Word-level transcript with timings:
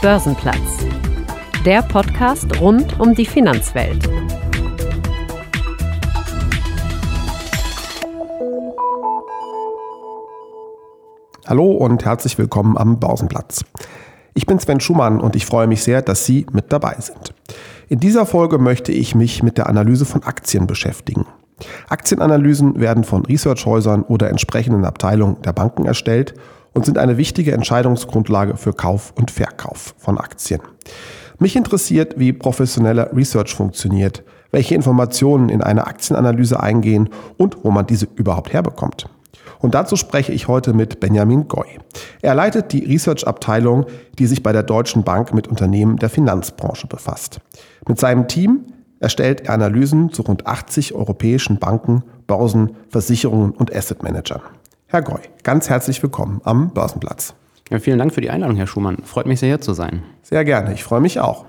Börsenplatz. 0.00 0.86
Der 1.64 1.82
Podcast 1.82 2.60
rund 2.60 3.00
um 3.00 3.16
die 3.16 3.26
Finanzwelt. 3.26 4.08
Hallo 11.48 11.72
und 11.72 12.04
herzlich 12.04 12.38
willkommen 12.38 12.78
am 12.78 13.00
Börsenplatz. 13.00 13.64
Ich 14.34 14.46
bin 14.46 14.60
Sven 14.60 14.78
Schumann 14.78 15.20
und 15.20 15.34
ich 15.34 15.44
freue 15.44 15.66
mich 15.66 15.82
sehr, 15.82 16.00
dass 16.00 16.24
Sie 16.24 16.46
mit 16.52 16.72
dabei 16.72 16.94
sind. 17.00 17.34
In 17.88 17.98
dieser 17.98 18.24
Folge 18.24 18.58
möchte 18.58 18.92
ich 18.92 19.16
mich 19.16 19.42
mit 19.42 19.58
der 19.58 19.68
Analyse 19.68 20.04
von 20.04 20.22
Aktien 20.22 20.68
beschäftigen. 20.68 21.26
Aktienanalysen 21.88 22.78
werden 22.78 23.02
von 23.02 23.26
Researchhäusern 23.26 24.02
oder 24.04 24.30
entsprechenden 24.30 24.84
Abteilungen 24.84 25.42
der 25.42 25.52
Banken 25.52 25.86
erstellt 25.86 26.34
und 26.74 26.84
sind 26.84 26.98
eine 26.98 27.16
wichtige 27.16 27.52
Entscheidungsgrundlage 27.52 28.56
für 28.56 28.72
Kauf 28.72 29.12
und 29.16 29.30
Verkauf 29.30 29.94
von 29.98 30.18
Aktien. 30.18 30.60
Mich 31.38 31.56
interessiert, 31.56 32.18
wie 32.18 32.32
professioneller 32.32 33.14
Research 33.14 33.54
funktioniert, 33.54 34.24
welche 34.50 34.74
Informationen 34.74 35.48
in 35.48 35.62
eine 35.62 35.86
Aktienanalyse 35.86 36.60
eingehen 36.60 37.10
und 37.36 37.64
wo 37.64 37.70
man 37.70 37.86
diese 37.86 38.08
überhaupt 38.16 38.52
herbekommt. 38.52 39.08
Und 39.60 39.74
dazu 39.74 39.96
spreche 39.96 40.32
ich 40.32 40.48
heute 40.48 40.72
mit 40.72 41.00
Benjamin 41.00 41.48
Goy. 41.48 41.78
Er 42.22 42.34
leitet 42.34 42.72
die 42.72 42.84
Research-Abteilung, 42.84 43.86
die 44.18 44.26
sich 44.26 44.42
bei 44.42 44.52
der 44.52 44.62
Deutschen 44.62 45.02
Bank 45.02 45.34
mit 45.34 45.48
Unternehmen 45.48 45.96
der 45.96 46.10
Finanzbranche 46.10 46.86
befasst. 46.86 47.40
Mit 47.86 47.98
seinem 47.98 48.28
Team 48.28 48.66
erstellt 49.00 49.46
er 49.46 49.54
Analysen 49.54 50.12
zu 50.12 50.22
rund 50.22 50.46
80 50.46 50.94
europäischen 50.94 51.58
Banken, 51.58 52.04
Börsen, 52.26 52.76
Versicherungen 52.88 53.52
und 53.52 53.74
Asset 53.74 54.02
Managern. 54.02 54.42
Herr 54.90 55.02
Goy, 55.02 55.20
ganz 55.42 55.68
herzlich 55.68 56.02
willkommen 56.02 56.40
am 56.44 56.70
Börsenplatz. 56.70 57.34
Ja, 57.68 57.78
vielen 57.78 57.98
Dank 57.98 58.14
für 58.14 58.22
die 58.22 58.30
Einladung, 58.30 58.56
Herr 58.56 58.66
Schumann. 58.66 58.96
Freut 59.04 59.26
mich 59.26 59.38
sehr, 59.38 59.50
hier 59.50 59.60
zu 59.60 59.74
sein. 59.74 60.02
Sehr 60.22 60.46
gerne, 60.46 60.72
ich 60.72 60.82
freue 60.82 61.02
mich 61.02 61.20
auch. 61.20 61.44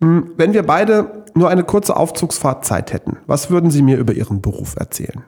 Hm, 0.00 0.30
wenn 0.38 0.54
wir 0.54 0.62
beide 0.62 1.26
nur 1.34 1.50
eine 1.50 1.64
kurze 1.64 1.94
Aufzugsfahrt 1.94 2.64
Zeit 2.64 2.94
hätten, 2.94 3.18
was 3.26 3.50
würden 3.50 3.70
Sie 3.70 3.82
mir 3.82 3.98
über 3.98 4.14
Ihren 4.14 4.40
Beruf 4.40 4.74
erzählen? 4.76 5.22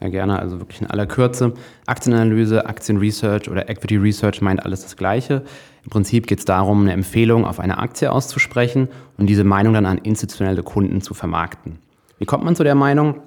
Ja, 0.00 0.08
gerne. 0.08 0.40
Also 0.40 0.58
wirklich 0.58 0.80
in 0.80 0.88
aller 0.88 1.06
Kürze. 1.06 1.54
Aktienanalyse, 1.86 2.66
Aktienresearch 2.66 3.48
oder 3.48 3.68
Equity 3.70 3.98
Research 3.98 4.42
meint 4.42 4.64
alles 4.64 4.82
das 4.82 4.96
Gleiche. 4.96 5.44
Im 5.84 5.90
Prinzip 5.90 6.26
geht 6.26 6.40
es 6.40 6.44
darum, 6.44 6.80
eine 6.80 6.92
Empfehlung 6.92 7.44
auf 7.44 7.60
eine 7.60 7.78
Aktie 7.78 8.10
auszusprechen 8.10 8.88
und 9.16 9.28
diese 9.28 9.44
Meinung 9.44 9.74
dann 9.74 9.86
an 9.86 9.98
institutionelle 9.98 10.64
Kunden 10.64 11.02
zu 11.02 11.14
vermarkten. 11.14 11.78
Wie 12.18 12.24
kommt 12.24 12.42
man 12.42 12.56
zu 12.56 12.64
der 12.64 12.74
Meinung? 12.74 13.20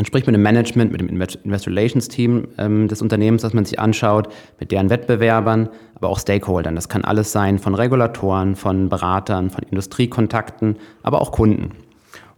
Man 0.00 0.06
spricht 0.06 0.26
mit 0.26 0.34
dem 0.34 0.40
Management, 0.40 0.92
mit 0.92 1.00
dem 1.02 1.10
Investor 1.10 1.74
Relations 1.74 2.08
Team 2.08 2.48
ähm, 2.56 2.88
des 2.88 3.02
Unternehmens, 3.02 3.42
das 3.42 3.52
man 3.52 3.66
sich 3.66 3.78
anschaut, 3.78 4.32
mit 4.58 4.72
deren 4.72 4.88
Wettbewerbern, 4.88 5.68
aber 5.94 6.08
auch 6.08 6.18
Stakeholdern. 6.18 6.74
Das 6.74 6.88
kann 6.88 7.04
alles 7.04 7.32
sein 7.32 7.58
von 7.58 7.74
Regulatoren, 7.74 8.56
von 8.56 8.88
Beratern, 8.88 9.50
von 9.50 9.62
Industriekontakten, 9.62 10.78
aber 11.02 11.20
auch 11.20 11.32
Kunden. 11.32 11.72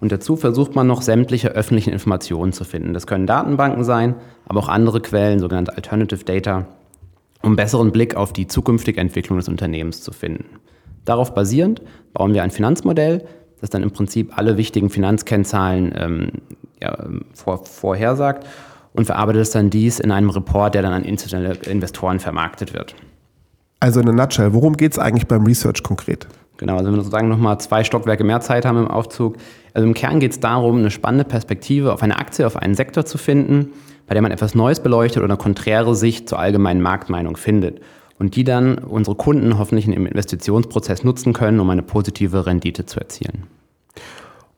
Und 0.00 0.10
dazu 0.10 0.34
versucht 0.34 0.74
man 0.74 0.88
noch 0.88 1.02
sämtliche 1.02 1.50
öffentlichen 1.50 1.92
Informationen 1.92 2.52
zu 2.52 2.64
finden. 2.64 2.94
Das 2.94 3.06
können 3.06 3.28
Datenbanken 3.28 3.84
sein, 3.84 4.16
aber 4.44 4.58
auch 4.58 4.68
andere 4.68 5.00
Quellen, 5.00 5.38
sogenannte 5.38 5.77
Alternative 5.77 6.24
Data, 6.24 6.66
um 7.42 7.55
besseren 7.55 7.92
Blick 7.92 8.16
auf 8.16 8.33
die 8.33 8.48
zukünftige 8.48 9.00
Entwicklung 9.00 9.38
des 9.38 9.48
Unternehmens 9.48 10.02
zu 10.02 10.10
finden. 10.10 10.46
Darauf 11.05 11.33
basierend 11.33 11.80
bauen 12.12 12.34
wir 12.34 12.42
ein 12.42 12.50
Finanzmodell, 12.50 13.24
das 13.60 13.70
dann 13.70 13.84
im 13.84 13.92
Prinzip 13.92 14.36
alle 14.36 14.56
wichtigen 14.56 14.90
Finanzkennzahlen 14.90 15.92
ähm, 15.96 16.30
vor, 17.34 17.64
vorhersagt 17.64 18.47
und 18.92 19.06
verarbeitet 19.06 19.42
es 19.42 19.50
dann 19.50 19.70
dies 19.70 20.00
in 20.00 20.11
einem 20.11 20.30
Report, 20.30 20.75
der 20.75 20.83
dann 20.83 20.92
an 20.92 21.05
institutionelle 21.05 21.55
Investoren 21.66 22.20
vermarktet 22.20 22.74
wird. 22.74 22.94
Also 23.80 24.00
in 24.00 24.08
a 24.08 24.12
nutshell, 24.12 24.52
worum 24.52 24.77
geht 24.77 24.92
es 24.92 24.98
eigentlich 24.98 25.27
beim 25.27 25.44
Research 25.44 25.83
konkret? 25.83 26.28
Genau, 26.58 26.74
also 26.74 26.86
wenn 26.86 26.94
wir 26.94 27.02
sozusagen 27.02 27.28
nochmal 27.28 27.58
zwei 27.58 27.83
Stockwerke 27.83 28.22
mehr 28.22 28.41
Zeit 28.41 28.64
haben 28.64 28.78
im 28.78 28.89
Aufzug. 28.89 29.36
Also 29.74 29.86
im 29.86 29.94
Kern 29.94 30.20
geht 30.20 30.33
es 30.33 30.39
darum, 30.39 30.78
eine 30.78 30.92
spannende 30.92 31.24
Perspektive 31.24 31.92
auf 31.92 32.02
eine 32.02 32.18
Aktie, 32.18 32.46
auf 32.46 32.56
einen 32.56 32.74
Sektor 32.74 33.05
zu 33.05 33.18
finden, 33.18 33.73
bei 34.06 34.14
der 34.14 34.23
man 34.23 34.30
etwas 34.30 34.55
Neues 34.55 34.79
beleuchtet 34.79 35.23
oder 35.24 35.33
eine 35.33 35.42
konträre 35.42 35.96
Sicht 35.96 36.29
zur 36.29 36.39
allgemeinen 36.39 36.80
Marktmeinung 36.80 37.36
findet. 37.36 37.80
Und 38.18 38.36
die 38.36 38.45
dann 38.45 38.79
unsere 38.79 39.17
Kunden 39.17 39.58
hoffentlich 39.58 39.89
im 39.89 40.06
Investitionsprozess 40.06 41.02
nutzen 41.02 41.33
können, 41.33 41.58
um 41.58 41.68
eine 41.70 41.83
positive 41.83 42.46
Rendite 42.46 42.86
zu 42.86 43.01
erzielen. 43.01 43.48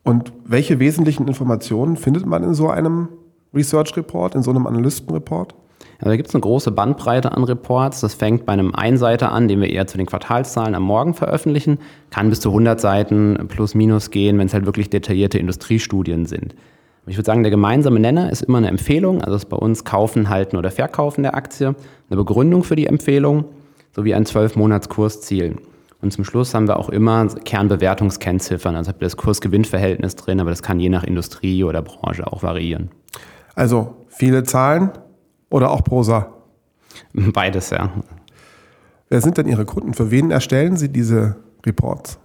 Und 0.05 0.31
welche 0.45 0.79
wesentlichen 0.79 1.27
Informationen 1.27 1.97
findet 1.97 2.27
man 2.27 2.43
in 2.43 2.53
so 2.53 2.69
einem 2.69 3.09
Research 3.55 3.97
Report, 3.97 4.35
in 4.35 4.43
so 4.43 4.51
einem 4.51 4.67
Analystenreport? 4.67 5.55
Also 5.97 6.11
da 6.11 6.15
gibt 6.15 6.29
es 6.29 6.35
eine 6.35 6.41
große 6.41 6.71
Bandbreite 6.71 7.31
an 7.31 7.43
Reports. 7.43 8.01
Das 8.01 8.13
fängt 8.13 8.45
bei 8.45 8.53
einem 8.53 8.75
Einseiter 8.75 9.31
an, 9.31 9.47
den 9.47 9.61
wir 9.61 9.69
eher 9.69 9.87
zu 9.87 9.97
den 9.97 10.05
Quartalszahlen 10.05 10.75
am 10.75 10.83
Morgen 10.83 11.15
veröffentlichen, 11.15 11.79
kann 12.11 12.29
bis 12.29 12.39
zu 12.39 12.49
100 12.49 12.79
Seiten 12.79 13.47
plus 13.47 13.73
minus 13.73 14.11
gehen, 14.11 14.37
wenn 14.37 14.45
es 14.45 14.53
halt 14.53 14.67
wirklich 14.67 14.91
detaillierte 14.91 15.39
Industriestudien 15.39 16.27
sind. 16.27 16.53
Ich 17.07 17.17
würde 17.17 17.25
sagen, 17.25 17.41
der 17.41 17.51
gemeinsame 17.51 17.99
Nenner 17.99 18.31
ist 18.31 18.43
immer 18.43 18.59
eine 18.59 18.67
Empfehlung, 18.67 19.23
also 19.23 19.35
ist 19.35 19.49
bei 19.49 19.57
uns 19.57 19.85
Kaufen, 19.85 20.29
Halten 20.29 20.57
oder 20.57 20.69
Verkaufen 20.69 21.23
der 21.23 21.35
Aktie, 21.35 21.75
eine 22.09 22.17
Begründung 22.17 22.63
für 22.63 22.75
die 22.75 22.87
Empfehlung 22.87 23.45
sowie 23.91 24.13
ein 24.13 24.25
12-Monats-Kursziel. 24.25 25.55
Und 26.05 26.11
zum 26.11 26.23
Schluss 26.23 26.53
haben 26.53 26.67
wir 26.67 26.77
auch 26.77 26.89
immer 26.89 27.25
Kernbewertungskennziffern. 27.25 28.75
Also 28.75 28.91
das 28.91 29.17
Kurs-Gewinn-Verhältnis 29.17 30.15
drin, 30.15 30.39
aber 30.39 30.51
das 30.51 30.61
kann 30.61 30.79
je 30.79 30.87
nach 30.87 31.03
Industrie 31.03 31.63
oder 31.63 31.81
Branche 31.81 32.31
auch 32.31 32.43
variieren. 32.43 32.91
Also 33.55 33.95
viele 34.07 34.43
Zahlen 34.43 34.91
oder 35.49 35.71
auch 35.71 35.83
Prosa? 35.83 36.27
Beides, 37.13 37.71
ja. 37.71 37.89
Wer 39.09 39.19
sind 39.19 39.39
denn 39.39 39.47
Ihre 39.47 39.65
Kunden? 39.65 39.95
Für 39.95 40.11
wen 40.11 40.29
erstellen 40.29 40.77
Sie 40.77 40.89
diese 40.89 41.37
Reports? 41.65 42.19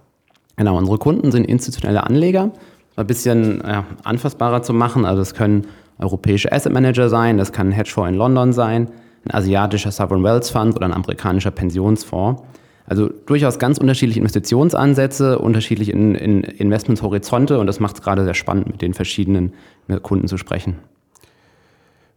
Genau, 0.57 0.77
unsere 0.77 0.99
Kunden 0.99 1.31
sind 1.31 1.45
institutionelle 1.45 2.03
Anleger. 2.03 2.51
Ein 2.97 3.07
bisschen 3.07 3.63
ja, 3.65 3.85
anfassbarer 4.03 4.61
zu 4.61 4.73
machen. 4.73 5.05
Also 5.05 5.23
es 5.23 5.33
können 5.33 5.65
europäische 5.97 6.51
Asset 6.51 6.71
Manager 6.71 7.09
sein, 7.09 7.39
das 7.39 7.51
kann 7.51 7.69
ein 7.69 7.71
Hedgefonds 7.71 8.11
in 8.11 8.15
London 8.15 8.53
sein, 8.53 8.89
ein 9.25 9.33
asiatischer 9.33 9.91
Sovereign 9.91 10.23
Wealth 10.23 10.49
Fund 10.49 10.75
oder 10.75 10.85
ein 10.85 10.93
amerikanischer 10.93 11.49
Pensionsfonds. 11.49 12.43
Also 12.85 13.09
durchaus 13.25 13.59
ganz 13.59 13.77
unterschiedliche 13.77 14.19
Investitionsansätze, 14.19 15.39
unterschiedliche 15.39 15.91
in, 15.91 16.15
in 16.15 16.43
Investmentshorizonte 16.43 17.59
und 17.59 17.67
das 17.67 17.79
macht 17.79 17.95
es 17.97 18.01
gerade 18.01 18.23
sehr 18.23 18.33
spannend, 18.33 18.67
mit 18.67 18.81
den 18.81 18.93
verschiedenen 18.93 19.53
Kunden 20.01 20.27
zu 20.27 20.37
sprechen. 20.37 20.77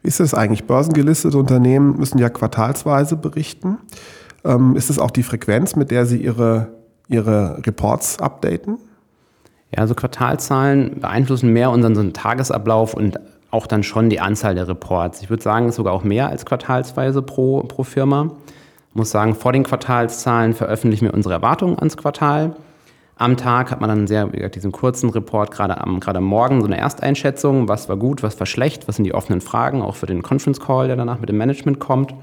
Wie 0.02 0.08
ist 0.08 0.20
das 0.20 0.34
eigentlich? 0.34 0.64
Börsengelistete 0.64 1.38
Unternehmen 1.38 1.96
müssen 1.98 2.18
ja 2.18 2.28
quartalsweise 2.28 3.16
berichten. 3.16 3.78
Ähm, 4.44 4.76
ist 4.76 4.90
es 4.90 4.98
auch 4.98 5.10
die 5.10 5.22
Frequenz, 5.22 5.76
mit 5.76 5.90
der 5.90 6.04
Sie 6.06 6.18
Ihre, 6.18 6.68
Ihre 7.08 7.62
Reports 7.66 8.18
updaten? 8.20 8.78
Ja, 9.74 9.80
also 9.80 9.94
Quartalzahlen 9.94 11.00
beeinflussen 11.00 11.52
mehr 11.52 11.70
unseren 11.70 12.12
Tagesablauf 12.12 12.94
und 12.94 13.18
auch 13.50 13.66
dann 13.66 13.82
schon 13.82 14.10
die 14.10 14.20
Anzahl 14.20 14.54
der 14.54 14.68
Reports. 14.68 15.22
Ich 15.22 15.30
würde 15.30 15.42
sagen, 15.42 15.72
sogar 15.72 15.94
auch 15.94 16.04
mehr 16.04 16.28
als 16.28 16.44
quartalsweise 16.44 17.22
pro, 17.22 17.62
pro 17.62 17.82
Firma. 17.82 18.32
Ich 18.94 18.96
muss 18.96 19.10
sagen, 19.10 19.34
vor 19.34 19.52
den 19.52 19.64
Quartalszahlen 19.64 20.54
veröffentlichen 20.54 21.06
wir 21.06 21.14
unsere 21.14 21.34
Erwartungen 21.34 21.76
ans 21.76 21.96
Quartal. 21.96 22.54
Am 23.16 23.36
Tag 23.36 23.72
hat 23.72 23.80
man 23.80 23.88
dann 23.88 24.06
sehr, 24.06 24.32
wie 24.32 24.36
gesagt, 24.36 24.54
diesen 24.54 24.70
kurzen 24.70 25.10
Report, 25.10 25.50
gerade 25.50 25.80
am, 25.80 25.98
gerade 25.98 26.18
am 26.18 26.24
Morgen, 26.24 26.60
so 26.60 26.68
eine 26.68 26.76
Ersteinschätzung, 26.76 27.66
was 27.66 27.88
war 27.88 27.96
gut, 27.96 28.22
was 28.22 28.38
war 28.38 28.46
schlecht, 28.46 28.86
was 28.86 28.94
sind 28.94 29.04
die 29.04 29.12
offenen 29.12 29.40
Fragen, 29.40 29.82
auch 29.82 29.96
für 29.96 30.06
den 30.06 30.22
Conference 30.22 30.60
Call, 30.60 30.86
der 30.86 30.94
danach 30.94 31.18
mit 31.18 31.28
dem 31.28 31.38
Management 31.38 31.80
kommt. 31.80 32.14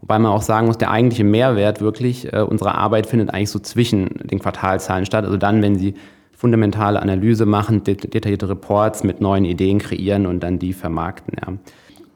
Wobei 0.00 0.18
man 0.18 0.32
auch 0.32 0.42
sagen 0.42 0.66
muss, 0.66 0.76
der 0.76 0.90
eigentliche 0.90 1.22
Mehrwert 1.22 1.80
wirklich 1.80 2.32
äh, 2.32 2.40
unserer 2.40 2.74
Arbeit 2.74 3.06
findet 3.06 3.32
eigentlich 3.32 3.50
so 3.50 3.60
zwischen 3.60 4.08
den 4.24 4.40
Quartalzahlen 4.40 5.06
statt. 5.06 5.24
Also 5.24 5.36
dann, 5.36 5.62
wenn 5.62 5.78
Sie 5.78 5.94
fundamentale 6.32 7.00
Analyse 7.00 7.46
machen, 7.46 7.84
detaillierte 7.84 8.48
Reports 8.48 9.04
mit 9.04 9.20
neuen 9.20 9.44
Ideen 9.44 9.78
kreieren 9.78 10.26
und 10.26 10.40
dann 10.40 10.58
die 10.58 10.72
vermarkten. 10.72 11.36
Ja. 11.40 11.52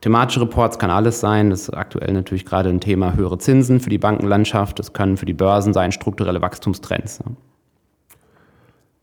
Thematische 0.03 0.41
Reports 0.41 0.81
kann 0.81 0.91
alles 0.91 1.21
sein. 1.21 1.51
Das 1.51 1.63
ist 1.63 1.71
aktuell 1.71 2.13
natürlich 2.13 2.45
gerade 2.45 2.69
ein 2.69 2.81
Thema 2.81 3.15
höhere 3.15 3.39
Zinsen 3.39 3.79
für 3.79 3.89
die 3.89 3.99
Bankenlandschaft. 3.99 4.79
Das 4.79 4.93
können 4.93 5.17
für 5.17 5.27
die 5.27 5.33
Börsen 5.33 5.73
sein, 5.73 5.93
strukturelle 5.93 6.43
Wachstumstrends. 6.43 7.21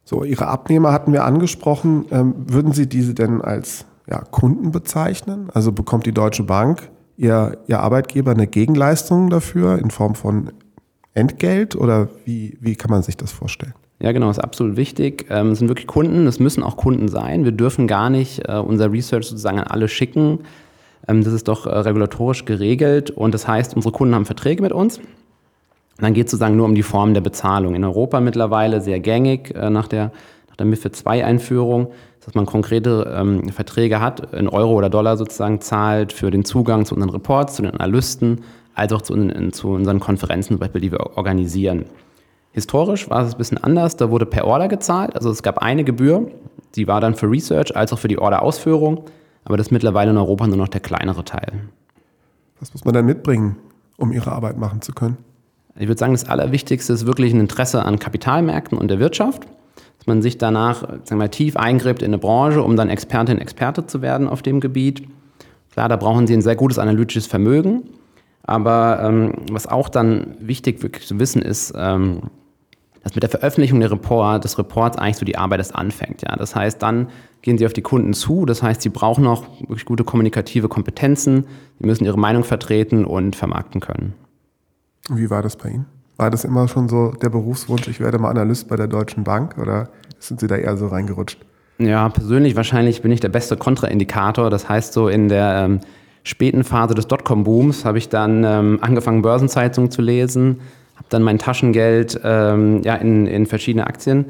So, 0.03 0.25
Ihre 0.25 0.47
Abnehmer 0.47 0.91
hatten 0.91 1.13
wir 1.13 1.23
angesprochen. 1.23 2.05
Ähm, 2.11 2.35
würden 2.47 2.73
Sie 2.73 2.87
diese 2.87 3.13
denn 3.13 3.41
als 3.41 3.85
ja, 4.09 4.19
Kunden 4.19 4.71
bezeichnen? 4.71 5.49
Also 5.53 5.71
bekommt 5.71 6.05
die 6.05 6.11
Deutsche 6.11 6.43
Bank, 6.43 6.89
ihr, 7.15 7.57
ihr 7.67 7.79
Arbeitgeber, 7.79 8.31
eine 8.31 8.47
Gegenleistung 8.47 9.29
dafür 9.29 9.79
in 9.79 9.91
Form 9.91 10.15
von 10.15 10.51
Entgelt 11.13 11.75
oder 11.75 12.09
wie, 12.25 12.57
wie 12.59 12.75
kann 12.75 12.91
man 12.91 13.03
sich 13.03 13.15
das 13.15 13.31
vorstellen? 13.31 13.73
Ja, 14.01 14.11
genau, 14.11 14.29
ist 14.29 14.39
absolut 14.39 14.75
wichtig. 14.75 15.27
Ähm, 15.29 15.51
es 15.51 15.59
sind 15.59 15.69
wirklich 15.69 15.87
Kunden, 15.87 16.27
es 16.27 16.39
müssen 16.39 16.61
auch 16.61 16.75
Kunden 16.75 17.07
sein. 17.07 17.45
Wir 17.45 17.51
dürfen 17.53 17.87
gar 17.87 18.09
nicht 18.09 18.49
äh, 18.49 18.57
unser 18.57 18.91
Research 18.91 19.27
sozusagen 19.27 19.59
an 19.59 19.67
alle 19.67 19.87
schicken. 19.87 20.39
Ähm, 21.09 21.23
das 21.23 21.33
ist 21.33 21.47
doch 21.47 21.65
äh, 21.65 21.69
regulatorisch 21.69 22.45
geregelt 22.45 23.11
und 23.11 23.33
das 23.33 23.47
heißt, 23.47 23.75
unsere 23.75 23.91
Kunden 23.91 24.15
haben 24.15 24.25
Verträge 24.25 24.61
mit 24.61 24.71
uns. 24.71 24.99
Und 24.99 26.05
dann 26.05 26.13
geht 26.13 26.27
es 26.27 26.31
sozusagen 26.31 26.55
nur 26.55 26.65
um 26.65 26.75
die 26.75 26.83
Form 26.83 27.13
der 27.13 27.21
Bezahlung. 27.21 27.75
In 27.75 27.83
Europa 27.83 28.21
mittlerweile 28.21 28.79
sehr 28.79 28.99
gängig 28.99 29.53
äh, 29.55 29.69
nach 29.69 29.87
der, 29.87 30.11
nach 30.49 30.55
der 30.55 30.65
MIFID 30.65 31.03
II-Einführung, 31.05 31.87
dass 32.23 32.35
man 32.35 32.45
konkrete 32.45 33.13
ähm, 33.17 33.49
Verträge 33.49 33.99
hat, 33.99 34.33
in 34.33 34.47
Euro 34.47 34.73
oder 34.73 34.89
Dollar 34.89 35.17
sozusagen 35.17 35.59
zahlt 35.61 36.13
für 36.13 36.31
den 36.31 36.45
Zugang 36.45 36.85
zu 36.85 36.95
unseren 36.95 37.09
Reports, 37.09 37.55
zu 37.55 37.63
den 37.63 37.71
Analysten, 37.71 38.41
als 38.75 38.93
auch 38.93 39.01
zu, 39.01 39.13
in, 39.15 39.51
zu 39.51 39.69
unseren 39.69 39.99
Konferenzen, 39.99 40.53
zum 40.53 40.59
Beispiel, 40.59 40.81
die 40.81 40.91
wir 40.91 41.17
organisieren. 41.17 41.85
Historisch 42.51 43.09
war 43.09 43.25
es 43.25 43.33
ein 43.33 43.37
bisschen 43.37 43.57
anders. 43.57 43.97
Da 43.97 44.09
wurde 44.09 44.25
per 44.25 44.45
Order 44.45 44.67
gezahlt. 44.67 45.15
Also 45.15 45.29
es 45.29 45.43
gab 45.43 45.57
eine 45.59 45.83
Gebühr, 45.83 46.31
die 46.75 46.87
war 46.87 47.01
dann 47.01 47.15
für 47.15 47.29
Research 47.29 47.75
als 47.75 47.91
auch 47.91 47.99
für 47.99 48.07
die 48.07 48.17
Order-Ausführung. 48.17 49.03
Aber 49.45 49.57
das 49.57 49.67
ist 49.67 49.71
mittlerweile 49.71 50.11
in 50.11 50.17
Europa 50.17 50.47
nur 50.47 50.57
noch 50.57 50.67
der 50.67 50.81
kleinere 50.81 51.23
Teil. 51.23 51.53
Was 52.59 52.73
muss 52.73 52.85
man 52.85 52.93
dann 52.93 53.05
mitbringen, 53.05 53.57
um 53.97 54.11
ihre 54.11 54.31
Arbeit 54.31 54.57
machen 54.57 54.81
zu 54.81 54.93
können? 54.93 55.17
Ich 55.77 55.87
würde 55.87 55.99
sagen, 55.99 56.13
das 56.13 56.27
Allerwichtigste 56.27 56.93
ist 56.93 57.05
wirklich 57.05 57.33
ein 57.33 57.39
Interesse 57.39 57.85
an 57.85 57.99
Kapitalmärkten 57.99 58.77
und 58.77 58.89
der 58.89 58.99
Wirtschaft. 58.99 59.43
Dass 59.97 60.07
man 60.07 60.21
sich 60.21 60.37
danach 60.37 60.81
sagen 60.81 61.03
wir, 61.09 61.17
mal, 61.17 61.29
tief 61.29 61.57
eingräbt 61.57 62.01
in 62.01 62.07
eine 62.07 62.17
Branche, 62.17 62.63
um 62.63 62.75
dann 62.75 62.89
Expertin, 62.89 63.37
Experte 63.37 63.85
zu 63.85 64.01
werden 64.01 64.27
auf 64.27 64.41
dem 64.41 64.59
Gebiet. 64.59 65.07
Klar, 65.71 65.89
da 65.89 65.95
brauchen 65.95 66.27
Sie 66.27 66.33
ein 66.33 66.41
sehr 66.41 66.55
gutes 66.55 66.79
analytisches 66.79 67.27
Vermögen. 67.27 67.83
Aber 68.43 69.01
ähm, 69.03 69.33
was 69.51 69.67
auch 69.67 69.89
dann 69.89 70.35
wichtig 70.39 70.81
wirklich 70.81 71.05
zu 71.05 71.19
wissen 71.19 71.41
ist, 71.41 71.73
ähm, 71.77 72.23
dass 73.03 73.15
mit 73.15 73.23
der 73.23 73.29
Veröffentlichung 73.29 73.79
der 73.79 73.91
Report, 73.91 74.43
des 74.43 74.57
Reports 74.57 74.97
eigentlich 74.97 75.17
so 75.17 75.25
die 75.25 75.37
Arbeit 75.37 75.59
erst 75.59 75.75
anfängt. 75.75 76.21
Ja? 76.21 76.35
Das 76.35 76.55
heißt, 76.55 76.81
dann 76.81 77.07
gehen 77.41 77.57
sie 77.57 77.65
auf 77.65 77.73
die 77.73 77.81
Kunden 77.81 78.13
zu. 78.13 78.45
Das 78.45 78.61
heißt, 78.61 78.81
sie 78.81 78.89
brauchen 78.89 79.25
auch 79.27 79.43
wirklich 79.61 79.85
gute 79.85 80.03
kommunikative 80.03 80.67
Kompetenzen. 80.67 81.45
Sie 81.79 81.85
müssen 81.85 82.05
ihre 82.05 82.19
Meinung 82.19 82.43
vertreten 82.43 83.05
und 83.05 83.35
vermarkten 83.35 83.81
können. 83.81 84.13
Wie 85.09 85.29
war 85.29 85.41
das 85.41 85.55
bei 85.55 85.69
Ihnen? 85.69 85.85
War 86.17 86.29
das 86.29 86.43
immer 86.43 86.67
schon 86.67 86.89
so 86.89 87.11
der 87.11 87.29
Berufswunsch, 87.29 87.87
ich 87.87 88.01
werde 88.01 88.19
mal 88.19 88.29
Analyst 88.29 88.67
bei 88.67 88.75
der 88.75 88.87
Deutschen 88.87 89.23
Bank 89.23 89.57
oder 89.57 89.89
sind 90.19 90.41
Sie 90.41 90.47
da 90.47 90.57
eher 90.57 90.75
so 90.75 90.87
reingerutscht? 90.87 91.39
Ja, 91.77 92.09
persönlich 92.09 92.57
wahrscheinlich 92.57 93.01
bin 93.01 93.11
ich 93.11 93.21
der 93.21 93.29
beste 93.29 93.55
Kontraindikator. 93.55 94.49
Das 94.49 94.67
heißt, 94.67 94.91
so 94.91 95.07
in 95.07 95.29
der 95.29 95.63
ähm, 95.65 95.79
späten 96.23 96.65
Phase 96.65 96.93
des 96.93 97.07
Dotcom-Booms 97.07 97.85
habe 97.85 97.97
ich 97.97 98.09
dann 98.09 98.43
ähm, 98.43 98.79
angefangen, 98.81 99.21
Börsenzeitungen 99.21 99.89
zu 99.89 100.01
lesen, 100.01 100.59
habe 100.99 101.07
dann 101.09 101.23
mein 101.23 101.39
Taschengeld 101.39 102.19
ähm, 102.23 102.83
ja, 102.83 102.95
in, 102.95 103.25
in 103.25 103.47
verschiedene 103.47 103.87
Aktien 103.87 104.25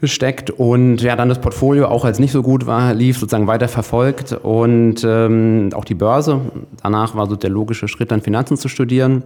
gesteckt 0.00 0.50
und 0.50 1.00
ja, 1.00 1.16
dann 1.16 1.28
das 1.28 1.40
Portfolio, 1.40 1.86
auch 1.86 2.04
als 2.04 2.18
nicht 2.18 2.32
so 2.32 2.42
gut 2.42 2.66
war, 2.66 2.92
lief 2.92 3.18
sozusagen 3.18 3.46
weiter 3.46 3.68
verfolgt 3.68 4.32
und 4.32 5.04
ähm, 5.04 5.70
auch 5.74 5.84
die 5.84 5.94
Börse. 5.94 6.40
Danach 6.82 7.14
war 7.14 7.28
so 7.28 7.36
der 7.36 7.50
logische 7.50 7.88
Schritt, 7.88 8.10
dann 8.10 8.20
Finanzen 8.20 8.56
zu 8.56 8.68
studieren. 8.68 9.22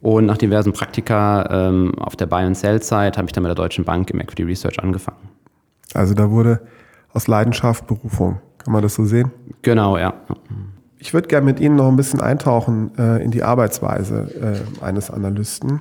Und 0.00 0.26
nach 0.26 0.36
diversen 0.36 0.72
Praktika 0.72 1.68
ähm, 1.68 1.96
auf 1.98 2.16
der 2.16 2.26
Buy- 2.26 2.44
and 2.44 2.56
Sell-Side 2.56 3.12
habe 3.16 3.26
ich 3.26 3.32
dann 3.32 3.44
mit 3.44 3.50
der 3.50 3.54
Deutschen 3.54 3.84
Bank 3.84 4.10
im 4.10 4.20
Equity 4.20 4.42
Research 4.42 4.82
angefangen. 4.82 5.28
Also 5.94 6.12
da 6.14 6.28
wurde 6.28 6.60
aus 7.12 7.28
Leidenschaft 7.28 7.86
Berufung. 7.86 8.40
Kann 8.58 8.72
man 8.72 8.82
das 8.82 8.94
so 8.94 9.04
sehen? 9.04 9.30
Genau, 9.62 9.96
ja. 9.96 10.14
Ich 11.02 11.12
würde 11.12 11.26
gerne 11.26 11.44
mit 11.44 11.58
Ihnen 11.58 11.74
noch 11.74 11.88
ein 11.88 11.96
bisschen 11.96 12.20
eintauchen 12.20 12.96
äh, 12.96 13.20
in 13.24 13.32
die 13.32 13.42
Arbeitsweise 13.42 14.62
äh, 14.80 14.84
eines 14.84 15.10
Analysten. 15.10 15.80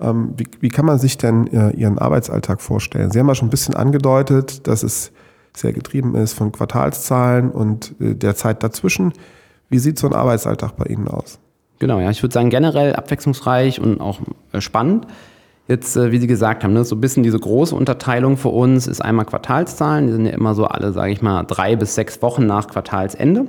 Ähm, 0.00 0.34
wie, 0.36 0.46
wie, 0.60 0.68
kann 0.68 0.86
man 0.86 1.00
sich 1.00 1.18
denn 1.18 1.48
äh, 1.48 1.70
Ihren 1.70 1.98
Arbeitsalltag 1.98 2.62
vorstellen? 2.62 3.10
Sie 3.10 3.18
haben 3.18 3.26
ja 3.26 3.34
schon 3.34 3.48
ein 3.48 3.50
bisschen 3.50 3.74
angedeutet, 3.74 4.68
dass 4.68 4.84
es 4.84 5.10
sehr 5.56 5.72
getrieben 5.72 6.14
ist 6.14 6.34
von 6.34 6.52
Quartalszahlen 6.52 7.50
und 7.50 7.96
äh, 8.00 8.14
der 8.14 8.36
Zeit 8.36 8.62
dazwischen. 8.62 9.12
Wie 9.70 9.78
sieht 9.78 9.98
so 9.98 10.06
ein 10.06 10.12
Arbeitsalltag 10.12 10.76
bei 10.76 10.84
Ihnen 10.84 11.08
aus? 11.08 11.40
Genau, 11.80 11.98
ja, 11.98 12.10
ich 12.10 12.22
würde 12.22 12.32
sagen 12.32 12.50
generell 12.50 12.94
abwechslungsreich 12.94 13.80
und 13.80 14.00
auch 14.00 14.20
äh, 14.52 14.60
spannend. 14.60 15.08
Jetzt, 15.66 15.96
äh, 15.96 16.12
wie 16.12 16.18
Sie 16.18 16.28
gesagt 16.28 16.62
haben, 16.62 16.74
ne, 16.74 16.84
so 16.84 16.94
ein 16.94 17.00
bisschen 17.00 17.24
diese 17.24 17.40
große 17.40 17.74
Unterteilung 17.74 18.36
für 18.36 18.50
uns 18.50 18.86
ist 18.86 19.00
einmal 19.00 19.24
Quartalszahlen. 19.24 20.06
Die 20.06 20.12
sind 20.12 20.26
ja 20.26 20.32
immer 20.32 20.54
so 20.54 20.66
alle, 20.66 20.92
sage 20.92 21.10
ich 21.10 21.22
mal, 21.22 21.42
drei 21.42 21.74
bis 21.74 21.96
sechs 21.96 22.22
Wochen 22.22 22.46
nach 22.46 22.68
Quartalsende. 22.68 23.46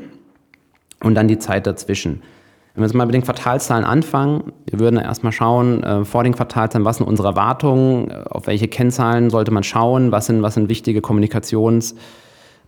Und 1.04 1.16
dann 1.16 1.28
die 1.28 1.40
Zeit 1.40 1.68
dazwischen. 1.68 2.22
Wenn 2.76 2.82
wir 2.82 2.88
jetzt 2.88 2.96
mal 2.96 3.06
mit 3.06 3.16
den 3.16 3.24
Quartalszahlen 3.24 3.86
anfangen, 3.86 4.52
wir 4.70 4.80
würden 4.80 5.00
erstmal 5.00 5.32
schauen, 5.32 5.82
äh, 5.84 6.04
vor 6.04 6.24
den 6.24 6.34
Quartalszahlen, 6.34 6.84
was 6.84 6.98
sind 6.98 7.08
unsere 7.08 7.30
Erwartungen, 7.30 8.10
äh, 8.10 8.24
auf 8.30 8.48
welche 8.48 8.68
Kennzahlen 8.68 9.30
sollte 9.30 9.52
man 9.52 9.64
schauen, 9.64 10.12
was 10.12 10.26
sind, 10.26 10.42
was 10.42 10.56
sind 10.56 10.68
wichtige 10.68 11.00
Kommunikationsziele, 11.00 11.96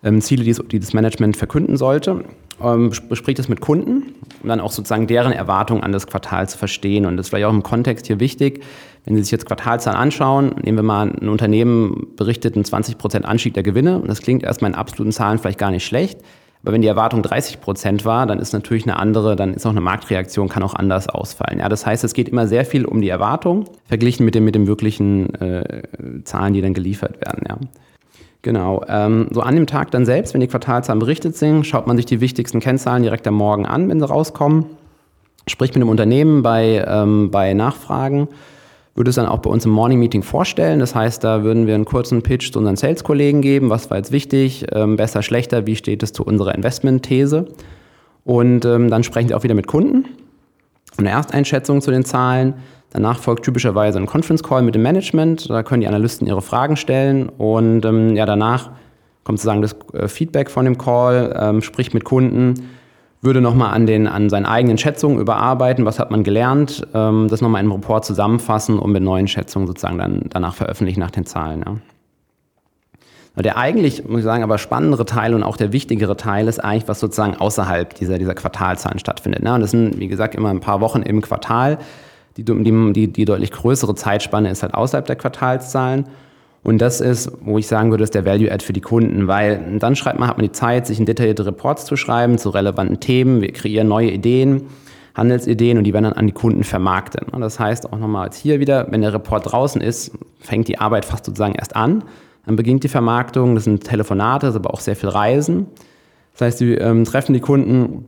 ähm, 0.04 0.22
die, 0.22 0.80
das 0.80 0.94
Management 0.94 1.36
verkünden 1.36 1.76
sollte. 1.76 2.24
Ähm, 2.64 2.92
bespricht 3.10 3.38
es 3.38 3.50
mit 3.50 3.60
Kunden, 3.60 4.16
um 4.42 4.48
dann 4.50 4.62
auch 4.62 4.72
sozusagen 4.72 5.08
deren 5.08 5.34
Erwartungen 5.34 5.84
an 5.84 5.92
das 5.92 6.08
Quartal 6.08 6.48
zu 6.48 6.58
verstehen. 6.58 7.06
Und 7.06 7.18
das 7.18 7.26
ist 7.26 7.30
vielleicht 7.30 7.46
auch 7.46 7.54
im 7.54 7.62
Kontext 7.62 8.08
hier 8.08 8.22
wichtig. 8.22 8.64
Wenn 9.04 9.16
Sie 9.16 9.24
sich 9.24 9.32
jetzt 9.32 9.46
Quartalzahlen 9.46 10.00
anschauen, 10.00 10.56
nehmen 10.64 10.78
wir 10.78 10.84
mal 10.84 11.10
ein 11.10 11.28
Unternehmen 11.28 12.08
berichtet 12.16 12.56
einen 12.56 12.64
20% 12.64 13.24
Anstieg 13.24 13.54
der 13.56 13.64
Gewinne. 13.64 14.00
Und 14.00 14.08
das 14.08 14.22
klingt 14.22 14.44
erstmal 14.44 14.72
in 14.72 14.76
absoluten 14.76 15.12
Zahlen 15.12 15.38
vielleicht 15.38 15.60
gar 15.60 15.72
nicht 15.72 15.86
schlecht. 15.86 16.20
Aber 16.68 16.74
wenn 16.74 16.82
die 16.82 16.90
Erwartung 16.90 17.24
30 17.24 17.62
Prozent 17.62 18.04
war, 18.04 18.26
dann 18.26 18.40
ist 18.40 18.52
natürlich 18.52 18.84
eine 18.84 19.00
andere, 19.00 19.38
dann 19.38 19.54
ist 19.54 19.66
auch 19.66 19.72
eine 19.72 19.80
Marktreaktion, 19.80 20.50
kann 20.50 20.64
auch 20.64 20.74
anders 20.76 21.08
ausfallen. 21.08 21.60
Ja, 21.60 21.70
das 21.70 21.86
heißt, 21.86 22.04
es 22.04 22.12
geht 22.12 22.28
immer 22.28 22.46
sehr 22.46 22.66
viel 22.66 22.84
um 22.84 23.00
die 23.00 23.08
Erwartung, 23.08 23.70
verglichen 23.86 24.26
mit 24.26 24.36
den, 24.36 24.44
mit 24.44 24.54
den 24.54 24.68
wirklichen 24.68 25.34
äh, 25.36 25.84
Zahlen, 26.26 26.54
die 26.54 26.60
dann 26.60 26.74
geliefert 26.74 27.22
werden. 27.26 27.46
Ja. 27.48 27.58
Genau. 28.42 28.84
Ähm, 28.90 29.30
so 29.32 29.40
an 29.40 29.56
dem 29.56 29.66
Tag 29.66 29.92
dann 29.92 30.06
selbst, 30.06 30.34
wenn 30.34 30.42
die 30.42 30.48
Quartalzahlen 30.48 31.00
berichtet 31.00 31.38
sind, 31.38 31.66
schaut 31.66 31.88
man 31.88 31.96
sich 31.96 32.06
die 32.06 32.20
wichtigsten 32.20 32.60
Kennzahlen 32.60 33.02
direkt 33.02 33.26
am 33.28 33.36
Morgen 33.36 33.66
an, 33.66 33.88
wenn 33.88 34.02
sie 34.02 34.06
rauskommen. 34.06 34.66
Spricht 35.48 35.74
mit 35.74 35.82
dem 35.82 35.90
Unternehmen 35.90 36.44
bei, 36.44 36.84
ähm, 36.86 37.32
bei 37.32 37.54
Nachfragen. 37.54 38.28
Würde 38.98 39.10
es 39.10 39.16
dann 39.16 39.28
auch 39.28 39.40
bei 39.40 39.50
uns 39.50 39.64
im 39.64 39.72
Morning 39.72 40.00
Meeting 40.00 40.24
vorstellen. 40.24 40.80
Das 40.80 40.94
heißt, 40.94 41.24
da 41.24 41.44
würden 41.44 41.68
wir 41.68 41.76
einen 41.76 41.86
kurzen 41.86 42.22
Pitch 42.24 42.52
zu 42.52 42.60
unseren 42.60 42.76
Sales-Kollegen 42.76 43.42
geben. 43.42 43.70
Was 43.70 43.90
war 43.90 43.98
jetzt 43.98 44.12
wichtig? 44.12 44.66
Ähm, 44.74 44.98
besser, 44.98 45.22
schlechter? 45.22 45.66
Wie 45.66 45.78
steht 45.78 46.04
es 46.04 46.12
zu 46.12 46.26
unserer 46.26 46.54
Investment-These? 46.54 47.46
Und 48.26 48.66
ähm, 48.66 48.90
dann 48.90 49.04
sprechen 49.06 49.30
wir 49.30 49.38
auch 49.38 49.44
wieder 49.44 49.56
mit 49.56 49.68
Kunden. 49.68 50.06
Eine 50.98 51.12
Ersteinschätzung 51.12 51.80
zu 51.82 51.92
den 51.92 52.04
Zahlen 52.04 52.56
Danach 52.92 53.20
folgt 53.20 53.44
typischerweise 53.44 54.00
ein 54.00 54.06
Conference 54.06 54.44
Call 54.44 54.62
mit 54.62 54.76
dem 54.76 54.82
Management. 54.82 55.50
Da 55.50 55.64
können 55.64 55.82
die 55.82 55.88
Analysten 55.88 56.26
ihre 56.28 56.42
Fragen 56.42 56.78
stellen 56.78 57.30
und 57.30 57.84
ähm, 57.86 58.16
ja, 58.16 58.26
danach 58.26 58.72
kommt 59.24 59.40
sozusagen 59.40 59.62
das 59.62 59.76
äh, 59.94 60.08
Feedback 60.08 60.50
von 60.50 60.66
dem 60.66 60.78
Call, 60.78 61.36
ähm, 61.38 61.62
spricht 61.62 61.94
mit 61.94 62.06
Kunden, 62.06 62.70
würde 63.22 63.42
nochmal 63.42 63.74
an, 63.74 64.08
an 64.08 64.30
seinen 64.30 64.46
eigenen 64.46 64.78
Schätzungen 64.78 65.20
überarbeiten, 65.20 65.86
was 65.86 66.00
hat 66.00 66.12
man 66.12 66.24
gelernt, 66.24 66.86
ähm, 66.94 67.28
das 67.30 67.42
nochmal 67.42 67.62
in 67.62 67.72
einem 67.72 67.82
Report 67.82 68.06
zusammenfassen 68.06 68.78
und 68.80 68.92
mit 68.92 69.04
neuen 69.04 69.28
Schätzungen 69.28 69.68
sozusagen 69.68 69.98
dann 69.98 70.26
danach 70.30 70.54
veröffentlichen 70.54 71.00
nach 71.00 71.12
den 71.12 71.26
Zahlen. 71.26 71.64
Ja. 71.66 71.78
Der 73.42 73.58
eigentlich, 73.58 74.08
muss 74.08 74.20
ich 74.20 74.24
sagen, 74.24 74.44
aber 74.44 74.58
spannendere 74.58 75.06
Teil 75.06 75.36
und 75.36 75.44
auch 75.44 75.58
der 75.58 75.72
wichtigere 75.72 76.18
Teil 76.18 76.48
ist 76.48 76.60
eigentlich, 76.64 76.88
was 76.88 77.00
sozusagen 77.00 77.36
außerhalb 77.36 77.94
dieser, 77.94 78.18
dieser 78.18 78.34
Quartalzahlen 78.34 78.98
stattfindet. 78.98 79.44
Ne? 79.44 79.54
Und 79.54 79.62
das 79.62 79.72
sind, 79.72 80.00
wie 80.00 80.08
gesagt, 80.08 80.34
immer 80.34 80.50
ein 80.50 80.60
paar 80.60 80.82
Wochen 80.82 81.04
im 81.04 81.22
Quartal. 81.22 81.78
Die, 82.36 82.44
die, 82.44 83.08
die 83.08 83.26
deutlich 83.26 83.52
größere 83.52 83.94
Zeitspanne 83.94 84.50
ist 84.50 84.64
halt 84.64 84.74
außerhalb 84.74 85.06
der 85.06 85.16
Quartalszahlen. 85.18 86.06
Und 86.68 86.80
das 86.80 87.00
ist, 87.00 87.32
wo 87.40 87.58
ich 87.58 87.66
sagen 87.66 87.92
würde, 87.92 88.04
ist 88.04 88.14
der 88.14 88.26
Value-Add 88.26 88.62
für 88.62 88.74
die 88.74 88.82
Kunden, 88.82 89.30
weil 89.30 89.78
dann 89.80 89.96
schreibt 89.96 90.20
man, 90.20 90.28
hat 90.28 90.36
man 90.36 90.46
die 90.46 90.52
Zeit, 90.52 90.86
sich 90.86 91.00
in 91.00 91.06
detaillierte 91.06 91.46
Reports 91.46 91.86
zu 91.86 91.96
schreiben 91.96 92.38
zu 92.38 92.50
relevanten 92.50 93.00
Themen. 93.00 93.40
Wir 93.40 93.54
kreieren 93.54 93.88
neue 93.88 94.12
Ideen, 94.12 94.64
Handelsideen 95.16 95.78
und 95.78 95.86
die 95.86 95.94
werden 95.94 96.04
dann 96.04 96.14
an 96.14 96.28
die 96.28 96.34
Kunden 96.34 96.66
vermarktet. 96.66 97.32
Und 97.32 97.40
das 97.40 97.58
heißt 97.58 97.94
auch 97.94 97.98
nochmal 97.98 98.26
als 98.26 98.36
hier 98.36 98.60
wieder, 98.60 98.86
wenn 98.92 99.00
der 99.00 99.14
Report 99.14 99.50
draußen 99.50 99.80
ist, 99.80 100.12
fängt 100.42 100.68
die 100.68 100.78
Arbeit 100.78 101.06
fast 101.06 101.24
sozusagen 101.24 101.56
erst 101.56 101.74
an. 101.74 102.04
Dann 102.46 102.58
beginnt 102.58 102.84
die 102.84 102.90
Vermarktung, 102.90 103.56
das 103.56 103.64
sind 103.64 103.86
Telefonate, 103.86 104.48
das 104.48 104.56
ist 104.56 104.60
aber 104.60 104.74
auch 104.74 104.82
sehr 104.82 104.98
viel 104.98 105.08
Reisen. 105.08 105.68
Das 106.34 106.42
heißt, 106.42 106.58
sie 106.58 106.74
ähm, 106.74 107.06
treffen 107.06 107.32
die 107.32 107.40
Kunden 107.40 108.08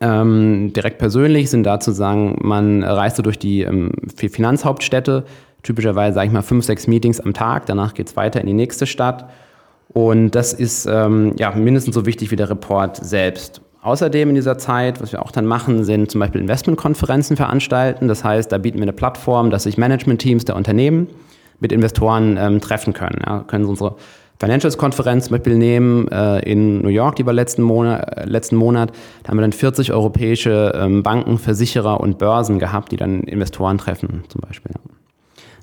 ähm, 0.00 0.72
direkt 0.74 0.98
persönlich 0.98 1.50
sind 1.50 1.64
da 1.64 1.80
zu 1.80 1.92
sagen, 1.92 2.38
man 2.42 2.82
reist 2.82 3.24
durch 3.24 3.38
die 3.38 3.62
ähm, 3.62 3.92
Finanzhauptstädte, 4.16 5.24
typischerweise 5.62 6.14
sage 6.14 6.26
ich 6.26 6.32
mal 6.32 6.42
fünf, 6.42 6.64
sechs 6.64 6.86
Meetings 6.86 7.20
am 7.20 7.34
Tag, 7.34 7.66
danach 7.66 7.94
geht 7.94 8.08
es 8.08 8.16
weiter 8.16 8.40
in 8.40 8.46
die 8.46 8.52
nächste 8.52 8.86
Stadt. 8.86 9.28
Und 9.88 10.32
das 10.32 10.52
ist 10.52 10.86
ähm, 10.86 11.34
ja, 11.38 11.50
mindestens 11.52 11.94
so 11.94 12.04
wichtig 12.04 12.30
wie 12.30 12.36
der 12.36 12.50
Report 12.50 12.96
selbst. 12.96 13.62
Außerdem 13.80 14.28
in 14.28 14.34
dieser 14.34 14.58
Zeit, 14.58 15.00
was 15.00 15.12
wir 15.12 15.22
auch 15.22 15.30
dann 15.30 15.46
machen, 15.46 15.84
sind 15.84 16.10
zum 16.10 16.18
Beispiel 16.20 16.40
Investmentkonferenzen 16.40 17.36
veranstalten. 17.36 18.08
Das 18.08 18.24
heißt, 18.24 18.50
da 18.52 18.58
bieten 18.58 18.78
wir 18.78 18.82
eine 18.82 18.92
Plattform, 18.92 19.50
dass 19.50 19.62
sich 19.62 19.78
Managementteams 19.78 20.44
der 20.44 20.56
Unternehmen 20.56 21.08
mit 21.60 21.72
Investoren 21.72 22.36
ähm, 22.38 22.60
treffen 22.60 22.92
können. 22.92 23.22
Ja, 23.24 23.44
können 23.46 23.64
sie 23.64 23.70
unsere 23.70 23.96
Financials-Konferenz 24.40 25.26
zum 25.26 25.36
Beispiel 25.36 25.56
nehmen 25.56 26.08
äh, 26.08 26.40
in 26.40 26.80
New 26.80 26.88
York, 26.88 27.16
die 27.16 27.26
war 27.26 27.32
letzten 27.32 27.62
Monat, 27.62 28.16
äh, 28.16 28.24
letzten 28.24 28.56
Monat. 28.56 28.92
Da 29.22 29.30
haben 29.30 29.38
wir 29.38 29.42
dann 29.42 29.52
40 29.52 29.92
europäische 29.92 30.72
ähm, 30.76 31.02
Banken, 31.02 31.38
Versicherer 31.38 32.00
und 32.00 32.18
Börsen 32.18 32.58
gehabt, 32.58 32.92
die 32.92 32.96
dann 32.96 33.22
Investoren 33.22 33.78
treffen 33.78 34.24
zum 34.28 34.40
Beispiel. 34.42 34.72
Ja. 34.74 34.94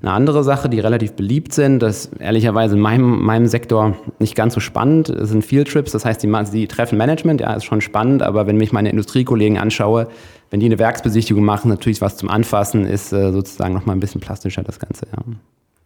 Eine 0.05 0.13
andere 0.13 0.43
Sache, 0.43 0.69
die 0.69 0.79
relativ 0.79 1.13
beliebt 1.13 1.51
sind, 1.51 1.79
das 1.79 2.05
ist 2.05 2.21
ehrlicherweise 2.21 2.75
in 2.75 2.79
meinem, 2.79 3.23
meinem 3.23 3.47
Sektor 3.47 3.97
nicht 4.19 4.35
ganz 4.35 4.53
so 4.53 4.59
spannend, 4.59 5.11
sind 5.21 5.43
Field 5.43 5.67
Trips. 5.67 5.93
Das 5.93 6.05
heißt, 6.05 6.21
die, 6.21 6.31
die 6.51 6.67
treffen 6.67 6.95
Management, 6.99 7.41
ja, 7.41 7.55
ist 7.55 7.63
schon 7.63 7.81
spannend, 7.81 8.21
aber 8.21 8.45
wenn 8.45 8.55
mich 8.55 8.71
meine 8.71 8.91
Industriekollegen 8.91 9.57
anschaue, 9.57 10.07
wenn 10.51 10.59
die 10.59 10.67
eine 10.67 10.77
Werksbesichtigung 10.77 11.43
machen, 11.43 11.69
natürlich 11.69 12.01
was 12.01 12.17
zum 12.17 12.29
Anfassen, 12.29 12.85
ist 12.85 13.13
äh, 13.13 13.31
sozusagen 13.31 13.73
nochmal 13.73 13.95
ein 13.95 13.99
bisschen 13.99 14.21
plastischer 14.21 14.61
das 14.61 14.77
Ganze. 14.77 15.07
Ja. 15.11 15.23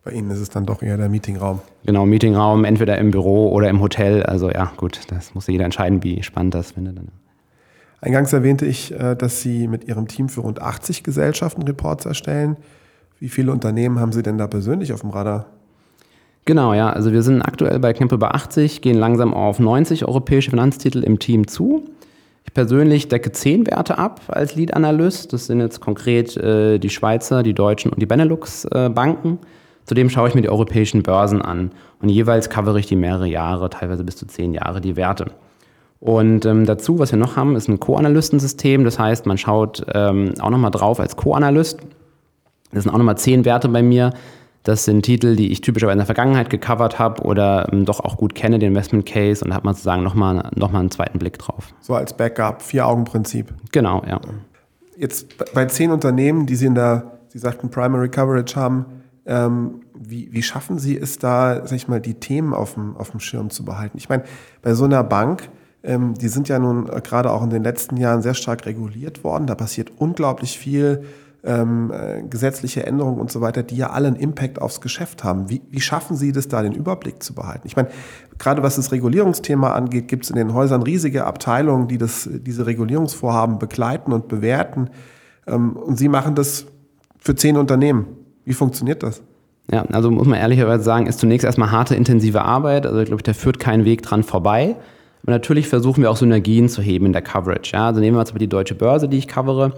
Bei 0.03 0.11
Ihnen 0.11 0.29
ist 0.31 0.39
es 0.39 0.49
dann 0.49 0.65
doch 0.65 0.83
eher 0.83 0.97
der 0.97 1.07
Meetingraum. 1.07 1.61
Genau, 1.85 2.05
Meetingraum, 2.05 2.65
entweder 2.65 2.97
im 2.97 3.11
Büro 3.11 3.53
oder 3.53 3.69
im 3.69 3.79
Hotel. 3.79 4.23
Also 4.23 4.51
ja, 4.51 4.73
gut, 4.75 4.99
das 5.07 5.33
muss 5.33 5.47
jeder 5.47 5.63
entscheiden, 5.63 6.03
wie 6.03 6.23
spannend 6.23 6.55
das 6.55 6.71
findet. 6.71 6.99
Eingangs 8.01 8.33
erwähnte 8.33 8.65
ich, 8.65 8.91
äh, 8.91 9.15
dass 9.15 9.39
Sie 9.39 9.69
mit 9.69 9.85
Ihrem 9.85 10.09
Team 10.09 10.27
für 10.27 10.41
rund 10.41 10.61
80 10.61 11.03
Gesellschaften 11.03 11.61
Reports 11.61 12.05
erstellen. 12.05 12.57
Wie 13.19 13.29
viele 13.29 13.51
Unternehmen 13.51 13.99
haben 13.99 14.11
Sie 14.11 14.23
denn 14.23 14.37
da 14.37 14.47
persönlich 14.47 14.93
auf 14.93 15.01
dem 15.01 15.09
Radar? 15.09 15.47
Genau, 16.45 16.73
ja. 16.73 16.89
Also 16.89 17.11
wir 17.11 17.21
sind 17.21 17.41
aktuell 17.41 17.79
bei 17.79 17.93
knapp 17.93 18.11
über 18.11 18.33
80, 18.33 18.81
gehen 18.81 18.97
langsam 18.97 19.33
auf 19.33 19.59
90 19.59 20.05
europäische 20.05 20.49
Finanztitel 20.49 21.03
im 21.03 21.19
Team 21.19 21.47
zu. 21.47 21.83
Ich 22.45 22.53
persönlich 22.53 23.09
decke 23.09 23.31
zehn 23.31 23.67
Werte 23.67 23.97
ab 23.97 24.21
als 24.27 24.55
Lead-Analyst. 24.55 25.33
Das 25.33 25.45
sind 25.45 25.59
jetzt 25.59 25.81
konkret 25.81 26.35
äh, 26.37 26.79
die 26.79 26.89
Schweizer, 26.89 27.43
die 27.43 27.53
Deutschen 27.53 27.91
und 27.91 28.01
die 28.01 28.05
Benelux-Banken. 28.05 29.33
Äh, 29.33 29.45
Zudem 29.85 30.09
schaue 30.11 30.29
ich 30.29 30.35
mir 30.35 30.43
die 30.43 30.49
europäischen 30.49 31.01
Börsen 31.01 31.41
an 31.41 31.71
und 31.99 32.09
jeweils 32.09 32.51
covere 32.51 32.79
ich 32.79 32.85
die 32.85 32.95
mehrere 32.95 33.25
Jahre, 33.25 33.71
teilweise 33.71 34.03
bis 34.03 34.17
zu 34.17 34.27
zehn 34.27 34.53
Jahre, 34.53 34.81
die 34.81 34.95
Werte. 34.95 35.31
Und 35.99 36.45
ähm, 36.45 36.67
dazu, 36.67 36.99
was 36.99 37.11
wir 37.11 37.17
noch 37.17 37.35
haben, 37.35 37.55
ist 37.55 37.67
ein 37.67 37.79
Co-Analystensystem. 37.79 38.83
Das 38.83 38.99
heißt, 38.99 39.25
man 39.25 39.39
schaut 39.39 39.83
ähm, 39.91 40.33
auch 40.39 40.51
nochmal 40.51 40.69
drauf 40.71 40.99
als 40.99 41.15
Co-Analyst. 41.17 41.79
Das 42.71 42.83
sind 42.83 42.93
auch 42.93 42.97
nochmal 42.97 43.17
zehn 43.17 43.45
Werte 43.45 43.69
bei 43.69 43.81
mir. 43.81 44.13
Das 44.63 44.83
sind 44.83 45.03
Titel, 45.03 45.35
die 45.35 45.51
ich 45.51 45.61
typischerweise 45.61 45.93
in 45.93 45.99
der 45.99 46.05
Vergangenheit 46.05 46.49
gecovert 46.49 46.99
habe 46.99 47.23
oder 47.23 47.71
ähm, 47.71 47.85
doch 47.85 48.01
auch 48.01 48.17
gut 48.17 48.35
kenne, 48.35 48.59
den 48.59 48.69
Investment 48.69 49.05
Case, 49.05 49.43
und 49.43 49.51
da 49.51 49.55
hat 49.55 49.63
man 49.63 49.73
sozusagen 49.73 50.03
nochmal 50.03 50.51
noch 50.55 50.71
mal 50.71 50.79
einen 50.79 50.91
zweiten 50.91 51.17
Blick 51.17 51.39
drauf. 51.39 51.73
So 51.79 51.95
als 51.95 52.13
Backup, 52.13 52.61
Vier-Augen-Prinzip. 52.61 53.53
Genau, 53.71 54.03
ja. 54.05 54.19
Jetzt 54.97 55.53
bei 55.53 55.65
zehn 55.65 55.91
Unternehmen, 55.91 56.45
die 56.45 56.55
Sie 56.55 56.65
in 56.65 56.75
der, 56.75 57.19
Sie 57.29 57.39
sagten, 57.39 57.69
Primary 57.69 58.09
Coverage 58.09 58.57
haben, 58.57 58.85
ähm, 59.25 59.81
wie, 59.97 60.29
wie 60.31 60.43
schaffen 60.43 60.77
Sie 60.77 60.97
es 60.97 61.19
da, 61.19 61.65
sag 61.65 61.75
ich 61.75 61.87
mal, 61.87 62.01
die 62.01 62.15
Themen 62.15 62.53
auf 62.53 62.73
dem, 62.73 62.97
auf 62.97 63.11
dem 63.11 63.21
Schirm 63.21 63.49
zu 63.49 63.63
behalten? 63.63 63.97
Ich 63.97 64.09
meine, 64.09 64.23
bei 64.61 64.73
so 64.73 64.83
einer 64.83 65.03
Bank, 65.03 65.49
ähm, 65.83 66.15
die 66.15 66.27
sind 66.27 66.49
ja 66.49 66.59
nun 66.59 66.85
gerade 66.85 67.31
auch 67.31 67.43
in 67.43 67.49
den 67.49 67.63
letzten 67.63 67.95
Jahren 67.95 68.21
sehr 68.21 68.33
stark 68.33 68.65
reguliert 68.65 69.23
worden. 69.23 69.47
Da 69.47 69.55
passiert 69.55 69.91
unglaublich 69.97 70.57
viel 70.59 71.05
ähm, 71.43 71.91
äh, 71.91 72.21
gesetzliche 72.23 72.85
Änderungen 72.85 73.19
und 73.19 73.31
so 73.31 73.41
weiter, 73.41 73.63
die 73.63 73.77
ja 73.77 73.91
alle 73.91 74.07
einen 74.07 74.15
Impact 74.17 74.61
aufs 74.61 74.81
Geschäft 74.81 75.23
haben. 75.23 75.49
Wie, 75.49 75.61
wie 75.69 75.81
schaffen 75.81 76.17
Sie 76.17 76.31
das 76.31 76.47
da, 76.47 76.61
den 76.61 76.73
Überblick 76.73 77.23
zu 77.23 77.33
behalten? 77.33 77.65
Ich 77.65 77.75
meine, 77.75 77.89
gerade 78.37 78.61
was 78.63 78.75
das 78.75 78.91
Regulierungsthema 78.91 79.71
angeht, 79.71 80.07
gibt 80.07 80.25
es 80.25 80.29
in 80.29 80.35
den 80.35 80.53
Häusern 80.53 80.83
riesige 80.83 81.25
Abteilungen, 81.25 81.87
die 81.87 81.97
das, 81.97 82.29
diese 82.31 82.65
Regulierungsvorhaben 82.65 83.59
begleiten 83.59 84.11
und 84.11 84.27
bewerten. 84.27 84.89
Ähm, 85.47 85.77
und 85.77 85.97
Sie 85.97 86.09
machen 86.09 86.35
das 86.35 86.65
für 87.17 87.35
zehn 87.35 87.57
Unternehmen. 87.57 88.07
Wie 88.45 88.53
funktioniert 88.53 89.03
das? 89.03 89.21
Ja, 89.71 89.83
also 89.91 90.09
muss 90.09 90.27
man 90.27 90.39
ehrlicherweise 90.39 90.83
sagen, 90.83 91.05
ist 91.05 91.19
zunächst 91.19 91.45
erstmal 91.45 91.71
harte, 91.71 91.95
intensive 91.95 92.41
Arbeit. 92.41 92.85
Also 92.85 92.99
ich 92.99 93.05
glaube, 93.05 93.23
da 93.23 93.33
führt 93.33 93.59
kein 93.59 93.85
Weg 93.85 94.01
dran 94.01 94.23
vorbei. 94.23 94.75
Aber 95.23 95.33
natürlich 95.33 95.67
versuchen 95.67 96.01
wir 96.01 96.09
auch 96.09 96.17
Synergien 96.17 96.69
zu 96.69 96.81
heben 96.81 97.05
in 97.05 97.13
der 97.13 97.21
Coverage. 97.21 97.73
Ja, 97.73 97.87
also 97.87 97.99
nehmen 97.99 98.17
wir 98.17 98.25
zum 98.25 98.33
Beispiel 98.33 98.47
die 98.47 98.49
deutsche 98.49 98.75
Börse, 98.75 99.07
die 99.07 99.17
ich 99.17 99.27
covere. 99.27 99.73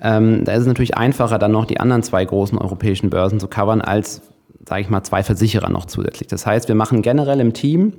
Ähm, 0.00 0.44
da 0.44 0.52
ist 0.52 0.60
es 0.60 0.66
natürlich 0.66 0.96
einfacher, 0.96 1.38
dann 1.38 1.52
noch 1.52 1.64
die 1.64 1.80
anderen 1.80 2.02
zwei 2.02 2.24
großen 2.24 2.58
europäischen 2.58 3.10
Börsen 3.10 3.40
zu 3.40 3.48
covern, 3.48 3.80
als, 3.80 4.22
sage 4.66 4.82
ich 4.82 4.90
mal, 4.90 5.02
zwei 5.02 5.22
Versicherer 5.22 5.70
noch 5.70 5.86
zusätzlich. 5.86 6.28
Das 6.28 6.46
heißt, 6.46 6.68
wir 6.68 6.74
machen 6.74 7.02
generell 7.02 7.40
im 7.40 7.54
Team, 7.54 7.94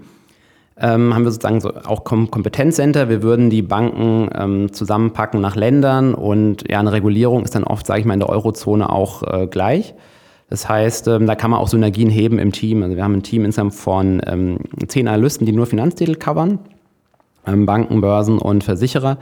ähm, 0.79 1.13
haben 1.13 1.23
wir 1.23 1.31
sozusagen 1.31 1.59
so 1.59 1.73
auch 1.73 2.03
Kom 2.03 2.29
Kompetenzcenter. 2.29 3.09
Wir 3.09 3.23
würden 3.23 3.49
die 3.49 3.63
Banken 3.63 4.29
ähm, 4.35 4.73
zusammenpacken 4.73 5.41
nach 5.41 5.55
Ländern 5.55 6.13
und 6.13 6.69
ja, 6.69 6.79
eine 6.79 6.91
Regulierung 6.91 7.43
ist 7.43 7.55
dann 7.55 7.63
oft, 7.63 7.87
sage 7.87 8.01
ich 8.01 8.05
mal, 8.05 8.13
in 8.13 8.19
der 8.19 8.29
Eurozone 8.29 8.89
auch 8.89 9.23
äh, 9.23 9.47
gleich. 9.47 9.95
Das 10.49 10.69
heißt, 10.69 11.07
ähm, 11.07 11.25
da 11.25 11.35
kann 11.35 11.51
man 11.51 11.59
auch 11.59 11.67
Synergien 11.67 12.09
heben 12.09 12.37
im 12.37 12.51
Team. 12.51 12.83
Also 12.83 12.95
wir 12.95 13.03
haben 13.03 13.15
ein 13.15 13.23
Team 13.23 13.43
insgesamt 13.43 13.73
von 13.73 14.21
ähm, 14.25 14.59
zehn 14.87 15.07
Analysten, 15.07 15.45
die 15.45 15.51
nur 15.51 15.65
Finanztitel 15.65 16.15
covern, 16.15 16.59
ähm, 17.45 17.65
Banken, 17.65 17.99
Börsen 17.99 18.37
und 18.37 18.63
Versicherer. 18.63 19.17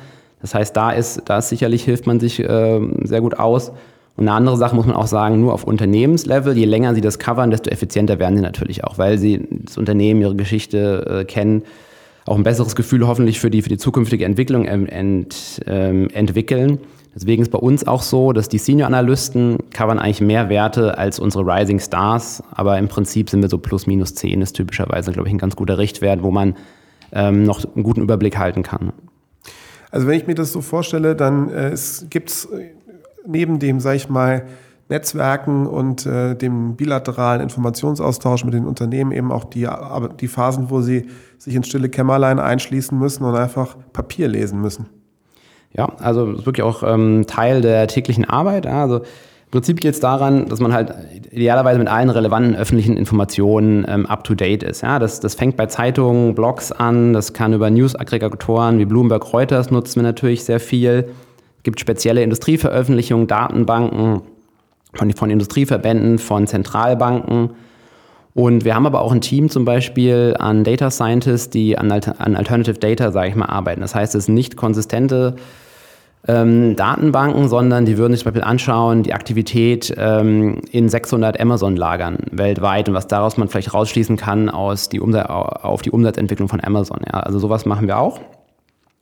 Das 0.46 0.54
heißt, 0.54 0.78
da 0.78 0.92
ist, 0.92 1.24
da 1.26 1.40
ist 1.40 1.50
sicherlich 1.50 1.84
hilft 1.84 2.06
man 2.06 2.20
sich 2.20 2.40
äh, 2.40 2.80
sehr 3.02 3.20
gut 3.20 3.40
aus. 3.40 3.70
Und 4.16 4.28
eine 4.28 4.34
andere 4.34 4.58
Sache 4.58 4.76
muss 4.76 4.86
man 4.86 4.96
auch 4.96 5.08
sagen, 5.08 5.42
nur 5.42 5.54
auf 5.54 5.64
Unternehmenslevel, 5.64 6.56
je 6.56 6.66
länger 6.66 6.94
sie 6.94 7.02
das 7.02 7.18
covern, 7.18 7.50
desto 7.50 7.72
effizienter 7.72 8.20
werden 8.20 8.36
sie 8.36 8.44
natürlich 8.44 8.84
auch, 8.84 9.00
weil 9.00 9.18
sie 9.18 9.48
das 9.50 9.76
Unternehmen, 9.80 10.22
ihre 10.22 10.36
Geschichte 10.36 11.22
äh, 11.22 11.26
kennen, 11.26 11.64
auch 12.28 12.36
ein 12.36 12.44
besseres 12.44 12.76
Gefühl 12.76 13.08
hoffentlich 13.08 13.40
für 13.40 13.50
die, 13.50 13.64
für 13.64 13.70
die 13.70 13.80
zukünftige 13.80 14.24
Entwicklung 14.24 14.66
ent, 14.66 15.64
ähm, 15.66 16.10
entwickeln. 16.14 16.78
Deswegen 17.16 17.42
ist 17.42 17.52
bei 17.52 17.58
uns 17.58 17.88
auch 17.88 18.04
so, 18.04 18.32
dass 18.32 18.48
die 18.48 18.60
Senior-Analysten 18.60 19.58
covern 19.74 19.98
eigentlich 19.98 20.22
mehr 20.22 20.48
Werte 20.50 21.00
als 21.00 21.18
unsere 21.18 21.44
Rising 21.44 21.80
Stars, 21.80 22.44
aber 22.52 22.78
im 22.78 22.88
Prinzip 22.88 23.32
sind 23.32 23.42
wir 23.42 23.50
so 23.50 23.58
plus 23.58 23.88
minus 23.88 24.14
10, 24.14 24.44
ist 24.44 24.54
typischerweise, 24.54 25.12
glaube 25.12 25.28
ich, 25.28 25.34
ein 25.34 25.40
ganz 25.40 25.56
guter 25.56 25.80
Richtwert, 25.80 26.22
wo 26.22 26.30
man 26.30 26.56
ähm, 27.14 27.46
noch 27.46 27.66
einen 27.74 27.84
guten 27.84 28.04
Überblick 28.04 28.38
halten 28.38 28.62
kann. 28.62 28.94
Also 29.96 30.08
wenn 30.08 30.18
ich 30.18 30.28
mir 30.28 30.36
das 30.36 30.52
so 30.52 30.60
vorstelle, 30.60 31.16
dann 31.16 31.50
äh, 31.50 31.74
gibt 32.10 32.30
es 32.30 32.46
äh, 32.48 32.72
neben 33.26 33.60
dem, 33.60 33.80
sage 33.80 33.96
ich 33.96 34.10
mal, 34.10 34.44
Netzwerken 34.90 35.68
und 35.68 36.06
äh, 36.06 36.36
dem 36.36 36.76
bilateralen 36.76 37.42
Informationsaustausch 37.42 38.44
mit 38.44 38.54
den 38.54 38.66
Unternehmen 38.68 39.14
eben 39.14 39.32
auch 39.32 39.46
die, 39.46 39.70
die 40.20 40.28
Phasen, 40.28 40.70
wo 40.70 40.82
sie 40.82 41.08
sich 41.38 41.56
ins 41.56 41.70
stille 41.70 41.88
Kämmerlein 41.88 42.40
einschließen 42.40 43.00
müssen 43.00 43.24
und 43.24 43.36
einfach 43.36 43.78
Papier 43.94 44.28
lesen 44.28 44.60
müssen. 44.60 44.88
Ja, 45.72 45.86
also 46.00 46.30
ist 46.34 46.46
wirklich 46.46 46.66
auch 46.66 46.84
ähm, 46.84 47.24
Teil 47.26 47.62
der 47.62 47.88
täglichen 47.88 48.26
Arbeit. 48.26 48.68
Also 48.68 49.04
Prinzip 49.56 49.80
geht 49.80 49.94
es 49.94 50.02
daran, 50.02 50.48
dass 50.50 50.60
man 50.60 50.74
halt 50.74 50.94
idealerweise 51.32 51.80
mit 51.80 51.88
allen 51.88 52.10
relevanten 52.10 52.58
öffentlichen 52.58 52.98
Informationen 52.98 53.86
ähm, 53.88 54.06
up-to-date 54.06 54.64
ist. 54.64 54.82
Ja, 54.82 55.00
das, 55.00 55.22
das 55.22 55.36
fängt 55.36 55.56
bei 55.56 55.68
Zeitungen, 55.68 56.36
Blogs 56.36 56.74
an, 56.74 57.14
das 57.14 57.32
kann 57.32 57.54
über 57.54 57.70
News-Aggregatoren 57.70 58.80
wie 58.80 58.86
Bloomberg 58.86 59.32
Reuters 59.32 59.72
nutzen 59.72 60.02
wir 60.02 60.04
natürlich 60.04 60.44
sehr 60.44 60.60
viel. 60.60 61.06
Es 61.58 61.64
gibt 61.64 61.80
spezielle 61.80 62.22
Industrieveröffentlichungen, 62.22 63.28
Datenbanken 63.28 64.24
von, 64.94 65.14
von 65.14 65.30
Industrieverbänden, 65.30 66.20
von 66.20 66.48
Zentralbanken. 66.48 67.52
Und 68.34 68.66
wir 68.66 68.76
haben 68.76 68.86
aber 68.86 69.00
auch 69.00 69.14
ein 69.14 69.22
Team 69.22 69.50
zum 69.50 69.64
Beispiel 69.64 70.36
an 70.38 70.66
Data 70.66 70.92
Scientists, 70.92 71.50
die 71.50 71.78
an, 71.78 71.90
an 71.90 72.36
Alternative 72.36 72.78
Data, 72.78 73.14
sage 73.14 73.30
ich 73.30 73.36
mal, 73.36 73.46
arbeiten. 73.46 73.80
Das 73.80 73.96
heißt, 73.96 74.16
es 74.16 74.26
sind 74.26 74.36
nicht 74.36 74.58
konsistente 74.58 75.38
ähm, 76.28 76.76
Datenbanken, 76.76 77.48
sondern 77.48 77.86
die 77.86 77.98
würden 77.98 78.14
sich 78.14 78.24
zum 78.24 78.32
Beispiel 78.32 78.48
anschauen, 78.48 79.04
die 79.04 79.14
Aktivität 79.14 79.94
ähm, 79.98 80.62
in 80.72 80.90
600 80.90 81.40
Amazon-Lagern 81.40 82.18
weltweit 82.32 82.90
und 82.90 82.96
was 82.96 83.08
daraus 83.08 83.38
man 83.38 83.48
vielleicht 83.48 83.74
rausschließen 83.74 84.18
kann 84.18 84.50
aus 84.50 84.90
die 84.90 85.00
auf 85.00 85.82
die 85.82 85.92
Umsatzentwicklung 85.92 86.50
von 86.50 86.64
Amazon. 86.64 87.02
Ja, 87.06 87.20
also 87.20 87.40
sowas 87.40 87.66
machen 87.66 87.88
wir 87.88 88.00
auch. 88.00 88.20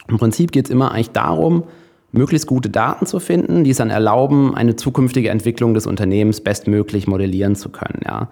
Im 0.07 0.17
Prinzip 0.17 0.51
geht 0.51 0.65
es 0.65 0.71
immer 0.71 0.91
eigentlich 0.91 1.11
darum, 1.11 1.63
möglichst 2.11 2.47
gute 2.47 2.69
Daten 2.69 3.05
zu 3.05 3.19
finden, 3.19 3.63
die 3.63 3.71
es 3.71 3.77
dann 3.77 3.89
erlauben, 3.89 4.53
eine 4.55 4.75
zukünftige 4.75 5.29
Entwicklung 5.29 5.73
des 5.73 5.87
Unternehmens 5.87 6.41
bestmöglich 6.41 7.07
modellieren 7.07 7.55
zu 7.55 7.69
können. 7.69 8.01
Ja. 8.05 8.29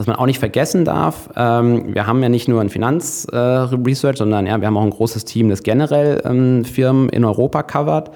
Was 0.00 0.06
man 0.06 0.16
auch 0.16 0.24
nicht 0.24 0.38
vergessen 0.38 0.86
darf, 0.86 1.28
ähm, 1.36 1.94
wir 1.94 2.06
haben 2.06 2.22
ja 2.22 2.30
nicht 2.30 2.48
nur 2.48 2.62
ein 2.62 2.70
Finanzresearch, 2.70 4.14
äh, 4.14 4.16
sondern 4.16 4.46
ja, 4.46 4.58
wir 4.58 4.66
haben 4.66 4.78
auch 4.78 4.82
ein 4.82 4.88
großes 4.88 5.26
Team, 5.26 5.50
das 5.50 5.62
generell 5.62 6.22
ähm, 6.24 6.64
Firmen 6.64 7.10
in 7.10 7.22
Europa 7.22 7.62
covert, 7.62 8.10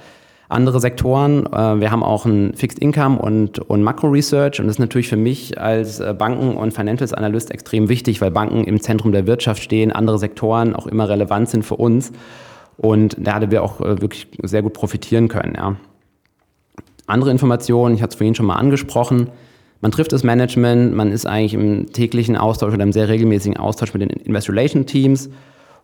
andere 0.49 0.81
Sektoren. 0.81 1.45
Äh, 1.45 1.81
wir 1.81 1.91
haben 1.91 2.03
auch 2.03 2.25
ein 2.25 2.55
Fixed 2.55 2.79
Income 2.79 3.19
und, 3.19 3.59
und 3.59 3.83
Makro 3.83 4.07
Research 4.07 4.61
und 4.61 4.67
das 4.67 4.76
ist 4.76 4.81
natürlich 4.81 5.09
für 5.09 5.19
mich 5.19 5.61
als 5.61 6.00
äh, 6.00 6.14
Banken- 6.17 6.57
und 6.57 6.73
Financials 6.73 7.12
Analyst 7.12 7.50
extrem 7.50 7.91
wichtig, 7.91 8.23
weil 8.23 8.31
Banken 8.31 8.64
im 8.64 8.81
Zentrum 8.81 9.12
der 9.12 9.26
Wirtschaft 9.26 9.62
stehen, 9.62 9.93
andere 9.93 10.19
Sektoren 10.19 10.75
auch 10.75 10.87
immer 10.87 11.11
relevant 11.11 11.50
sind 11.50 11.67
für 11.67 11.76
uns 11.76 12.12
und 12.79 13.14
da 13.19 13.35
hadden 13.35 13.50
wir 13.50 13.62
auch 13.62 13.83
äh, 13.83 14.00
wirklich 14.00 14.29
sehr 14.43 14.62
gut 14.62 14.73
profitieren 14.73 15.29
können. 15.29 15.53
Ja. 15.55 15.76
Andere 17.07 17.31
Informationen, 17.31 17.95
ich 17.95 18.00
hatte 18.00 18.12
es 18.12 18.17
vorhin 18.17 18.35
schon 18.35 18.47
mal 18.47 18.57
angesprochen, 18.57 19.29
man 19.85 19.91
trifft 19.91 20.12
das 20.12 20.23
Management, 20.23 20.95
man 20.95 21.12
ist 21.12 21.26
eigentlich 21.26 21.53
im 21.53 21.93
täglichen 21.93 22.38
Austausch 22.38 22.73
oder 22.73 22.83
im 22.83 22.93
sehr 22.93 23.11
regelmäßigen 23.11 23.59
Austausch 23.59 23.93
mit 23.93 24.00
den 24.00 24.09
Investor 24.09 24.55
Relation 24.55 24.87
Teams 24.87 25.29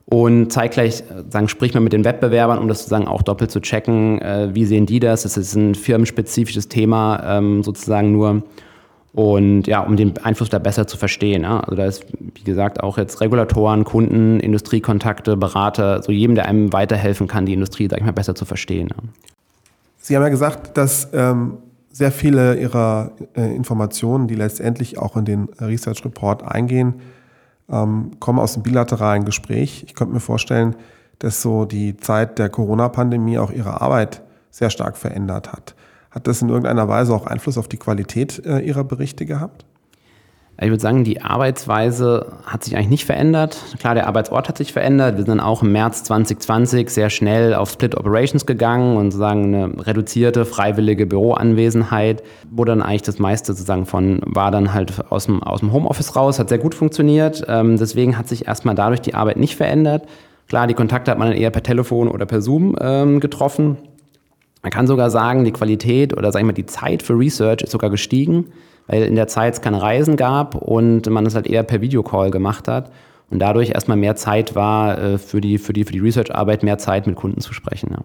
und 0.07 0.50
zeitgleich 0.50 1.00
äh, 1.00 1.25
sagen, 1.28 1.49
spricht 1.49 1.75
man 1.75 1.85
mit 1.85 1.92
den 1.92 2.07
Wettbewerbern, 2.07 2.59
um 2.59 2.66
das 2.66 2.78
sozusagen 2.78 3.07
auch 3.07 3.21
doppelt 3.21 3.50
zu 3.50 3.61
checken, 3.61 4.19
äh, 4.23 4.54
wie 4.54 4.64
sehen 4.64 4.87
die 4.87 5.00
das? 5.00 5.25
Das 5.25 5.37
ist 5.37 5.54
ein 5.54 5.75
firmenspezifisches 5.75 6.69
Thema 6.69 7.23
ähm, 7.26 7.62
sozusagen 7.62 8.11
nur 8.11 8.42
und 9.12 9.66
ja, 9.66 9.80
um 9.80 9.99
den 9.99 10.16
Einfluss 10.16 10.49
da 10.49 10.59
besser 10.59 10.87
zu 10.87 10.97
verstehen. 10.97 11.42
Ja? 11.42 11.61
Also 11.61 11.76
da 11.76 11.85
ist, 11.85 12.07
wie 12.37 12.45
gesagt, 12.45 12.83
auch 12.83 12.97
jetzt 12.97 13.21
Regulatoren, 13.21 13.85
Kunden, 13.85 14.40
Industriekontakte, 14.40 15.37
Berater, 15.37 16.02
so 16.02 16.11
jedem, 16.11 16.37
der 16.37 16.47
einem 16.47 16.73
weiterhelfen 16.73 17.26
kann, 17.26 17.45
die 17.45 17.52
Industrie, 17.52 17.87
sag 17.90 17.99
ich 17.99 18.07
mal, 18.07 18.12
besser 18.12 18.35
zu 18.35 18.47
verstehen. 18.47 18.88
Ja? 18.88 19.02
Sie 19.99 20.16
haben 20.16 20.23
ja 20.23 20.30
gesagt, 20.30 20.78
dass 20.78 21.11
ähm, 21.12 21.59
sehr 21.90 22.12
viele 22.12 22.56
ihrer 22.56 23.12
äh, 23.37 23.54
Informationen, 23.54 24.28
die 24.28 24.37
letztendlich 24.37 24.99
auch 24.99 25.16
in 25.16 25.25
den 25.25 25.49
Research 25.61 26.04
Report 26.04 26.42
eingehen, 26.42 26.94
ähm, 27.68 28.12
kommen 28.20 28.38
aus 28.38 28.54
dem 28.54 28.62
bilateralen 28.62 29.25
Gespräch. 29.25 29.85
Ich 29.87 29.94
könnte 29.94 30.14
mir 30.14 30.20
vorstellen, 30.20 30.76
dass 31.18 31.42
so 31.42 31.64
die 31.64 31.97
Zeit 31.97 32.38
der 32.38 32.49
Corona-Pandemie 32.49 33.38
auch 33.38 33.50
ihre 33.50 33.80
Arbeit 33.80 34.23
sehr 34.50 34.70
stark 34.70 34.97
verändert 34.97 35.52
hat. 35.52 35.75
Hat 36.11 36.26
das 36.26 36.42
in 36.42 36.49
irgendeiner 36.49 36.88
Weise 36.88 37.14
auch 37.14 37.26
Einfluss 37.26 37.59
auf 37.59 37.68
die 37.68 37.76
Qualität 37.76 38.44
äh, 38.44 38.59
Ihrer 38.61 38.82
Berichte 38.82 39.26
gehabt? 39.26 39.64
Ich 40.62 40.68
würde 40.68 40.80
sagen, 40.80 41.04
die 41.04 41.22
Arbeitsweise 41.22 42.34
hat 42.44 42.64
sich 42.64 42.76
eigentlich 42.76 42.90
nicht 42.90 43.04
verändert. 43.06 43.56
Klar, 43.78 43.94
der 43.94 44.06
Arbeitsort 44.06 44.46
hat 44.46 44.58
sich 44.58 44.74
verändert. 44.74 45.16
Wir 45.16 45.24
sind 45.24 45.28
dann 45.28 45.40
auch 45.40 45.62
im 45.62 45.72
März 45.72 46.04
2020 46.04 46.90
sehr 46.90 47.08
schnell 47.08 47.54
auf 47.54 47.70
Split 47.70 47.96
Operations 47.96 48.44
gegangen 48.44 48.98
und 48.98 49.10
sozusagen 49.10 49.54
eine 49.54 49.86
reduzierte, 49.86 50.44
freiwillige 50.44 51.06
Büroanwesenheit, 51.06 52.22
wo 52.50 52.66
dann 52.66 52.82
eigentlich 52.82 53.00
das 53.00 53.18
meiste 53.18 53.54
sozusagen 53.54 53.86
von, 53.86 54.20
war 54.26 54.50
dann 54.50 54.74
halt 54.74 55.10
aus 55.10 55.26
dem, 55.26 55.42
aus 55.42 55.60
dem 55.60 55.72
Homeoffice 55.72 56.14
raus, 56.14 56.38
hat 56.38 56.50
sehr 56.50 56.58
gut 56.58 56.74
funktioniert. 56.74 57.42
Ähm, 57.48 57.78
deswegen 57.78 58.18
hat 58.18 58.28
sich 58.28 58.46
erstmal 58.46 58.74
dadurch 58.74 59.00
die 59.00 59.14
Arbeit 59.14 59.38
nicht 59.38 59.56
verändert. 59.56 60.06
Klar, 60.46 60.66
die 60.66 60.74
Kontakte 60.74 61.10
hat 61.10 61.18
man 61.18 61.28
dann 61.28 61.38
eher 61.38 61.50
per 61.50 61.62
Telefon 61.62 62.06
oder 62.06 62.26
per 62.26 62.42
Zoom 62.42 62.76
ähm, 62.78 63.20
getroffen. 63.20 63.78
Man 64.62 64.70
kann 64.70 64.86
sogar 64.86 65.08
sagen, 65.08 65.46
die 65.46 65.52
Qualität 65.52 66.14
oder 66.14 66.30
sag 66.32 66.40
ich 66.40 66.46
mal 66.46 66.52
die 66.52 66.66
Zeit 66.66 67.02
für 67.02 67.18
Research 67.18 67.62
ist 67.62 67.72
sogar 67.72 67.88
gestiegen 67.88 68.52
weil 68.87 69.02
in 69.02 69.14
der 69.14 69.28
Zeit 69.28 69.54
es 69.54 69.60
keine 69.60 69.80
Reisen 69.80 70.16
gab 70.16 70.54
und 70.54 71.08
man 71.08 71.26
es 71.26 71.34
halt 71.34 71.46
eher 71.46 71.62
per 71.62 71.80
Videocall 71.80 72.30
gemacht 72.30 72.68
hat 72.68 72.90
und 73.30 73.38
dadurch 73.38 73.70
erstmal 73.70 73.96
mehr 73.96 74.16
Zeit 74.16 74.54
war, 74.54 74.99
äh, 74.99 75.18
für 75.18 75.40
die, 75.40 75.58
für 75.58 75.72
die, 75.72 75.84
für 75.84 75.92
die 75.92 76.00
Research-Arbeit 76.00 76.62
mehr 76.62 76.78
Zeit 76.78 77.06
mit 77.06 77.16
Kunden 77.16 77.40
zu 77.40 77.54
sprechen. 77.54 77.90
Ja. 77.92 77.99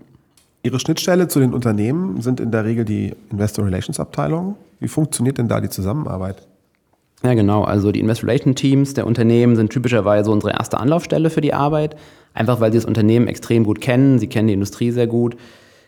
Ihre 0.64 0.80
Schnittstelle 0.80 1.28
zu 1.28 1.40
den 1.40 1.54
Unternehmen 1.54 2.22
sind 2.22 2.40
in 2.40 2.52
der 2.52 2.66
Regel 2.66 2.86
die 2.86 3.14
Investor 3.32 3.66
Relations 3.66 4.00
Abteilung. 4.00 4.56
Wie 4.80 4.88
funktioniert 4.88 5.38
denn 5.38 5.48
da 5.48 5.62
die 5.62 5.70
Zusammenarbeit? 5.70 6.48
Ja, 7.24 7.34
genau. 7.34 7.64
Also 7.64 7.92
die 7.92 8.00
Investor 8.00 8.30
Relations 8.30 8.60
Teams 8.60 8.94
der 8.94 9.08
Unternehmen 9.08 9.56
sind 9.56 9.72
typischerweise 9.72 10.30
unsere 10.32 10.54
erste 10.54 10.80
Anlaufstelle 10.80 11.30
für 11.30 11.42
die 11.42 11.54
Arbeit. 11.54 11.96
Einfach 12.34 12.60
weil 12.60 12.72
sie 12.72 12.78
das 12.78 12.86
Unternehmen 12.86 13.28
extrem 13.28 13.64
gut 13.64 13.80
kennen. 13.80 14.20
Sie 14.20 14.28
kennen 14.28 14.48
die 14.48 14.54
Industrie 14.54 14.92
sehr 14.92 15.08
gut 15.08 15.36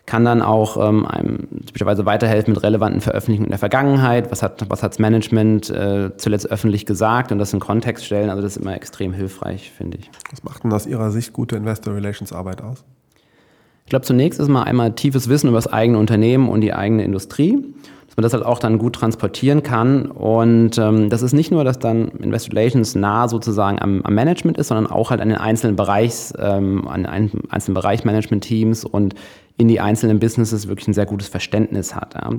kann 0.07 0.23
dann 0.23 0.41
auch 0.41 0.77
ähm, 0.77 1.05
einem 1.05 1.47
typischerweise 1.65 2.05
weiterhelfen 2.05 2.53
mit 2.53 2.63
relevanten 2.63 3.01
Veröffentlichungen 3.01 3.47
in 3.47 3.51
der 3.51 3.59
Vergangenheit. 3.59 4.31
Was 4.31 4.41
hat 4.41 4.65
was 4.69 4.81
hat's 4.81 4.99
Management 4.99 5.69
äh, 5.69 6.15
zuletzt 6.15 6.49
öffentlich 6.49 6.85
gesagt 6.85 7.33
und 7.33 7.39
das 7.39 7.53
in 7.53 7.59
Kontext 7.59 8.05
stellen. 8.05 8.29
Also 8.29 8.41
das 8.41 8.55
ist 8.55 8.63
immer 8.63 8.73
extrem 8.73 9.11
hilfreich, 9.11 9.69
finde 9.69 9.97
ich. 9.97 10.09
Was 10.31 10.43
macht 10.45 10.63
denn 10.63 10.71
aus 10.71 10.87
Ihrer 10.87 11.11
Sicht 11.11 11.33
gute 11.33 11.57
Investor 11.57 11.93
Relations 11.93 12.31
Arbeit 12.31 12.63
aus? 12.63 12.85
Ich 13.83 13.89
glaube, 13.89 14.05
zunächst 14.05 14.39
ist 14.39 14.47
mal 14.47 14.63
einmal 14.63 14.93
tiefes 14.93 15.27
Wissen 15.27 15.49
über 15.49 15.57
das 15.57 15.67
eigene 15.67 15.99
Unternehmen 15.99 16.47
und 16.47 16.61
die 16.61 16.73
eigene 16.73 17.03
Industrie, 17.03 17.63
man 18.17 18.23
das 18.23 18.33
halt 18.33 18.43
auch 18.43 18.57
dann 18.57 18.79
gut 18.79 18.95
transportieren 18.95 19.61
kann. 19.61 20.07
Und 20.07 20.79
ähm, 20.79 21.09
das 21.09 21.21
ist 21.21 21.33
nicht 21.33 21.51
nur, 21.51 21.63
dass 21.63 21.77
dann 21.77 22.07
Investor 22.07 22.57
Relations 22.57 22.95
nah 22.95 23.27
sozusagen 23.27 23.79
am, 23.79 24.01
am 24.01 24.15
Management 24.15 24.57
ist, 24.57 24.69
sondern 24.69 24.87
auch 24.87 25.11
halt 25.11 25.21
an 25.21 25.29
den 25.29 25.37
einzelnen 25.37 25.75
Bereichs, 25.75 26.33
ähm, 26.39 26.87
an 26.87 27.03
den 27.03 27.31
einzelnen 27.51 27.75
Bereichmanagement-Teams 27.75 28.85
und 28.85 29.13
in 29.57 29.67
die 29.67 29.79
einzelnen 29.79 30.17
Businesses 30.17 30.67
wirklich 30.67 30.87
ein 30.87 30.93
sehr 30.93 31.05
gutes 31.05 31.27
Verständnis 31.27 31.93
hat. 31.93 32.15
Ja. 32.15 32.31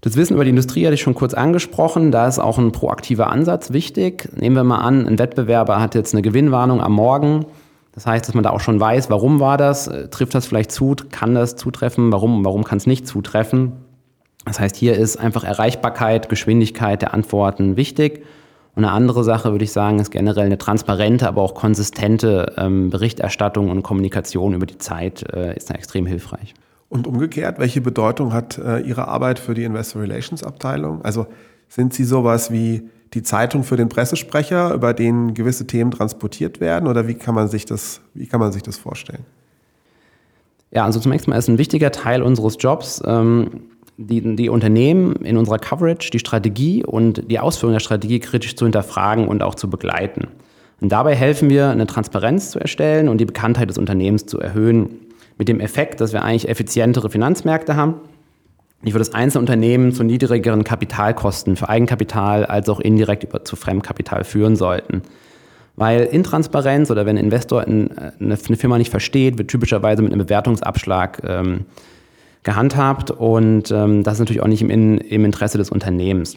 Das 0.00 0.16
Wissen 0.16 0.32
über 0.32 0.44
die 0.44 0.50
Industrie 0.50 0.86
hatte 0.86 0.94
ich 0.94 1.02
schon 1.02 1.14
kurz 1.14 1.34
angesprochen. 1.34 2.10
Da 2.10 2.26
ist 2.26 2.38
auch 2.38 2.56
ein 2.56 2.72
proaktiver 2.72 3.30
Ansatz 3.30 3.74
wichtig. 3.74 4.30
Nehmen 4.34 4.56
wir 4.56 4.64
mal 4.64 4.78
an, 4.78 5.06
ein 5.06 5.18
Wettbewerber 5.18 5.78
hat 5.78 5.94
jetzt 5.94 6.14
eine 6.14 6.22
Gewinnwarnung 6.22 6.80
am 6.80 6.94
Morgen. 6.94 7.44
Das 7.92 8.06
heißt, 8.06 8.26
dass 8.26 8.34
man 8.34 8.44
da 8.44 8.50
auch 8.50 8.60
schon 8.60 8.80
weiß, 8.80 9.10
warum 9.10 9.40
war 9.40 9.58
das, 9.58 9.88
äh, 9.88 10.08
trifft 10.08 10.34
das 10.34 10.46
vielleicht 10.46 10.72
zu, 10.72 10.96
kann 11.10 11.34
das 11.34 11.56
zutreffen, 11.56 12.12
warum, 12.12 12.46
warum 12.46 12.64
kann 12.64 12.78
es 12.78 12.86
nicht 12.86 13.06
zutreffen. 13.06 13.72
Das 14.44 14.58
heißt, 14.58 14.76
hier 14.76 14.94
ist 14.96 15.18
einfach 15.18 15.44
Erreichbarkeit, 15.44 16.28
Geschwindigkeit 16.28 17.02
der 17.02 17.14
Antworten 17.14 17.76
wichtig. 17.76 18.24
Und 18.74 18.84
eine 18.84 18.92
andere 18.92 19.24
Sache, 19.24 19.50
würde 19.52 19.64
ich 19.64 19.72
sagen, 19.72 19.98
ist 19.98 20.10
generell 20.10 20.46
eine 20.46 20.58
transparente, 20.58 21.26
aber 21.28 21.42
auch 21.42 21.54
konsistente 21.54 22.54
ähm, 22.56 22.90
Berichterstattung 22.90 23.68
und 23.68 23.82
Kommunikation 23.82 24.54
über 24.54 24.66
die 24.66 24.78
Zeit 24.78 25.24
äh, 25.32 25.56
ist 25.56 25.70
da 25.70 25.74
extrem 25.74 26.06
hilfreich. 26.06 26.54
Und 26.88 27.06
umgekehrt, 27.06 27.58
welche 27.58 27.80
Bedeutung 27.80 28.32
hat 28.32 28.58
äh, 28.58 28.80
Ihre 28.80 29.08
Arbeit 29.08 29.38
für 29.38 29.54
die 29.54 29.64
Investor 29.64 30.02
Relations 30.02 30.42
Abteilung? 30.42 31.04
Also 31.04 31.26
sind 31.68 31.94
Sie 31.94 32.04
sowas 32.04 32.50
wie 32.50 32.88
die 33.14 33.22
Zeitung 33.22 33.64
für 33.64 33.76
den 33.76 33.88
Pressesprecher, 33.88 34.72
über 34.72 34.94
den 34.94 35.34
gewisse 35.34 35.66
Themen 35.66 35.90
transportiert 35.90 36.60
werden? 36.60 36.88
Oder 36.88 37.06
wie 37.06 37.14
kann 37.14 37.34
man 37.34 37.48
sich 37.48 37.64
das, 37.64 38.00
wie 38.14 38.26
kann 38.26 38.40
man 38.40 38.52
sich 38.52 38.62
das 38.62 38.76
vorstellen? 38.76 39.24
Ja, 40.72 40.84
also 40.84 41.00
zunächst 41.00 41.26
mal 41.26 41.36
ist 41.36 41.48
ein 41.48 41.58
wichtiger 41.58 41.90
Teil 41.90 42.22
unseres 42.22 42.56
Jobs, 42.60 43.02
ähm, 43.04 43.62
die, 44.00 44.36
die 44.36 44.48
Unternehmen 44.48 45.16
in 45.16 45.36
unserer 45.36 45.58
Coverage, 45.58 46.10
die 46.10 46.18
Strategie 46.18 46.84
und 46.84 47.30
die 47.30 47.38
Ausführung 47.38 47.74
der 47.74 47.80
Strategie 47.80 48.18
kritisch 48.18 48.56
zu 48.56 48.64
hinterfragen 48.64 49.28
und 49.28 49.42
auch 49.42 49.54
zu 49.54 49.68
begleiten. 49.68 50.28
Und 50.80 50.90
dabei 50.90 51.14
helfen 51.14 51.50
wir, 51.50 51.68
eine 51.68 51.86
Transparenz 51.86 52.50
zu 52.50 52.58
erstellen 52.58 53.08
und 53.08 53.18
die 53.18 53.26
Bekanntheit 53.26 53.68
des 53.68 53.76
Unternehmens 53.76 54.24
zu 54.24 54.40
erhöhen, 54.40 54.90
mit 55.36 55.48
dem 55.48 55.60
Effekt, 55.60 56.00
dass 56.00 56.12
wir 56.12 56.22
eigentlich 56.22 56.48
effizientere 56.48 57.10
Finanzmärkte 57.10 57.76
haben, 57.76 57.94
die 58.82 58.92
für 58.92 58.98
das 58.98 59.12
Einzelunternehmen 59.12 59.92
zu 59.92 60.02
niedrigeren 60.02 60.64
Kapitalkosten 60.64 61.56
für 61.56 61.68
Eigenkapital 61.68 62.46
als 62.46 62.68
auch 62.70 62.80
indirekt 62.80 63.24
über 63.24 63.44
zu 63.44 63.56
Fremdkapital 63.56 64.24
führen 64.24 64.56
sollten. 64.56 65.02
Weil 65.76 66.02
Intransparenz 66.02 66.90
oder 66.90 67.06
wenn 67.06 67.16
ein 67.16 67.24
Investor 67.24 67.66
in, 67.66 67.90
äh, 67.90 68.12
eine, 68.18 68.36
Firma 68.36 68.78
nicht 68.78 68.90
versteht, 68.90 69.38
wird 69.38 69.48
typischerweise 69.48 70.02
mit 70.02 70.12
einem 70.12 70.22
Bewertungsabschlag 70.24 71.22
ähm, 71.24 71.66
gehandhabt 72.42 73.10
und 73.10 73.70
ähm, 73.70 74.02
das 74.02 74.14
ist 74.14 74.20
natürlich 74.20 74.42
auch 74.42 74.48
nicht 74.48 74.62
im, 74.62 74.98
im 74.98 75.24
Interesse 75.24 75.58
des 75.58 75.70
Unternehmens. 75.70 76.36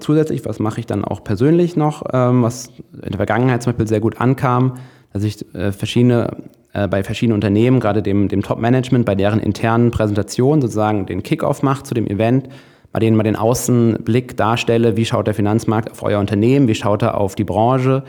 Zusätzlich, 0.00 0.44
was 0.44 0.58
mache 0.58 0.80
ich 0.80 0.86
dann 0.86 1.04
auch 1.04 1.22
persönlich 1.22 1.76
noch, 1.76 2.02
ähm, 2.12 2.42
was 2.42 2.68
in 2.94 3.10
der 3.10 3.16
Vergangenheit 3.16 3.62
zum 3.62 3.72
Beispiel 3.72 3.86
sehr 3.86 4.00
gut 4.00 4.20
ankam, 4.20 4.74
dass 5.12 5.22
ich 5.22 5.54
äh, 5.54 5.72
verschiedene, 5.72 6.36
äh, 6.72 6.88
bei 6.88 7.02
verschiedenen 7.02 7.34
Unternehmen, 7.34 7.80
gerade 7.80 8.02
dem, 8.02 8.28
dem 8.28 8.42
Top-Management, 8.42 9.06
bei 9.06 9.14
deren 9.14 9.40
internen 9.40 9.90
Präsentationen 9.90 10.60
sozusagen 10.60 11.06
den 11.06 11.22
Kick-Off 11.22 11.62
macht 11.62 11.86
zu 11.86 11.94
dem 11.94 12.06
Event, 12.06 12.48
bei 12.92 12.98
denen 12.98 13.16
man 13.16 13.24
den 13.24 13.36
Außenblick 13.36 14.36
darstelle, 14.36 14.96
wie 14.96 15.04
schaut 15.04 15.26
der 15.26 15.34
Finanzmarkt 15.34 15.90
auf 15.90 16.02
euer 16.02 16.20
Unternehmen, 16.20 16.68
wie 16.68 16.74
schaut 16.74 17.02
er 17.02 17.16
auf 17.16 17.36
die 17.36 17.44
Branche, 17.44 18.02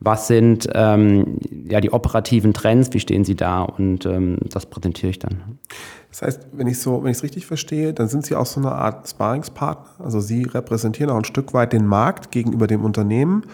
was 0.00 0.26
sind 0.26 0.68
ähm, 0.74 1.38
ja, 1.68 1.80
die 1.80 1.92
operativen 1.92 2.52
Trends, 2.52 2.92
wie 2.92 3.00
stehen 3.00 3.24
sie 3.24 3.36
da 3.36 3.62
und 3.62 4.04
ähm, 4.06 4.38
das 4.50 4.66
präsentiere 4.66 5.10
ich 5.10 5.18
dann. 5.20 5.58
Das 6.12 6.20
heißt, 6.22 6.48
wenn 6.52 6.66
ich 6.66 6.78
so, 6.78 7.02
wenn 7.02 7.10
ich 7.10 7.16
es 7.16 7.22
richtig 7.22 7.46
verstehe, 7.46 7.94
dann 7.94 8.06
sind 8.06 8.26
Sie 8.26 8.36
auch 8.36 8.46
so 8.46 8.60
eine 8.60 8.72
Art 8.72 9.08
Sparingspartner. 9.08 10.04
Also 10.04 10.20
Sie 10.20 10.44
repräsentieren 10.44 11.10
auch 11.10 11.16
ein 11.16 11.24
Stück 11.24 11.54
weit 11.54 11.72
den 11.72 11.86
Markt 11.86 12.30
gegenüber 12.30 12.66
dem 12.66 12.84
Unternehmen 12.84 13.46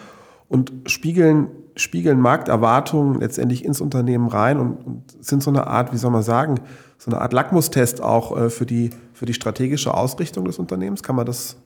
und 0.49 0.73
spiegeln, 0.87 1.47
spiegeln 1.77 2.21
Markterwartungen 2.21 3.21
letztendlich 3.21 3.65
ins 3.65 3.81
Unternehmen 3.81 4.27
rein 4.27 4.59
und, 4.59 4.85
und 4.85 5.25
sind 5.25 5.41
so 5.41 5.51
eine 5.51 5.69
Art, 5.69 5.93
wie 5.93 5.99
soll 5.99 6.11
man 6.11 6.25
sagen, 6.25 6.57
so 6.99 7.13
eine 7.13 7.21
Art 7.21 7.33
Lackmustest 7.33 8.03
auch 8.03 8.37
äh, 8.37 8.51
für 8.51 8.67
die, 8.67 8.91
für 9.13 9.25
die 9.25 9.35
strategische 9.35 9.95
Ausrichtung 9.95 10.45
des 10.45 10.59
Unternehmens. 10.59 11.05
Kann 11.05 11.15
man 11.15 11.27
das 11.27 11.59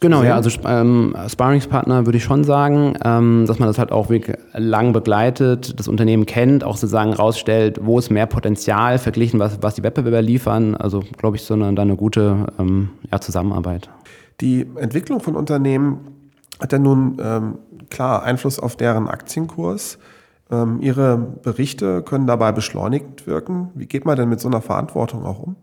Genau, 0.00 0.22
ja, 0.22 0.36
also 0.36 0.48
ähm, 0.64 1.16
Sparringspartner 1.26 2.06
würde 2.06 2.18
ich 2.18 2.24
schon 2.24 2.44
sagen, 2.44 2.94
ähm, 3.04 3.46
dass 3.48 3.58
man 3.58 3.66
das 3.66 3.80
halt 3.80 3.90
auch 3.90 4.10
wirklich 4.10 4.36
lang 4.52 4.92
begleitet, 4.92 5.78
das 5.78 5.88
Unternehmen 5.88 6.24
kennt, 6.24 6.62
auch 6.62 6.76
sozusagen 6.76 7.12
rausstellt, 7.12 7.80
wo 7.82 7.98
ist 7.98 8.08
mehr 8.08 8.26
Potenzial 8.26 8.98
verglichen, 8.98 9.40
was, 9.40 9.60
was 9.60 9.74
die 9.74 9.82
Wettbewerber 9.82 10.22
liefern. 10.22 10.76
Also 10.76 11.02
glaube 11.16 11.36
ich, 11.36 11.42
sondern 11.42 11.74
da 11.74 11.82
eine 11.82 11.96
gute 11.96 12.46
ähm, 12.60 12.90
ja, 13.10 13.20
Zusammenarbeit. 13.20 13.90
Die 14.40 14.68
Entwicklung 14.76 15.18
von 15.18 15.34
Unternehmen 15.34 15.98
hat 16.60 16.72
ja 16.72 16.78
nun 16.78 17.16
ähm, 17.20 17.58
klar 17.90 18.22
Einfluss 18.22 18.60
auf 18.60 18.76
deren 18.76 19.08
Aktienkurs. 19.08 19.98
Ähm, 20.48 20.80
ihre 20.80 21.18
Berichte 21.18 22.02
können 22.02 22.28
dabei 22.28 22.52
beschleunigt 22.52 23.26
wirken. 23.26 23.70
Wie 23.74 23.86
geht 23.86 24.04
man 24.04 24.16
denn 24.16 24.28
mit 24.28 24.38
so 24.38 24.46
einer 24.46 24.60
Verantwortung 24.60 25.24
auch 25.24 25.40
um? 25.40 25.56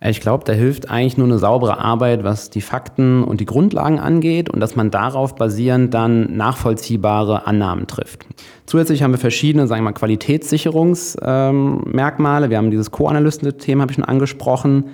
Ich 0.00 0.20
glaube, 0.20 0.44
da 0.44 0.52
hilft 0.52 0.90
eigentlich 0.90 1.16
nur 1.16 1.26
eine 1.26 1.38
saubere 1.38 1.78
Arbeit, 1.78 2.24
was 2.24 2.50
die 2.50 2.60
Fakten 2.60 3.24
und 3.24 3.40
die 3.40 3.46
Grundlagen 3.46 3.98
angeht 3.98 4.50
und 4.50 4.60
dass 4.60 4.76
man 4.76 4.90
darauf 4.90 5.34
basierend 5.34 5.94
dann 5.94 6.36
nachvollziehbare 6.36 7.46
Annahmen 7.46 7.86
trifft. 7.86 8.26
Zusätzlich 8.66 9.02
haben 9.02 9.12
wir 9.12 9.18
verschiedene, 9.18 9.66
sagen 9.66 9.80
wir 9.80 9.90
mal, 9.90 9.92
Qualitätssicherungsmerkmale. 9.92 12.44
Ähm, 12.44 12.50
wir 12.50 12.58
haben 12.58 12.70
dieses 12.70 12.90
Co-Analysten-Thema, 12.90 13.80
habe 13.82 13.92
ich 13.92 13.96
schon 13.96 14.04
angesprochen. 14.04 14.90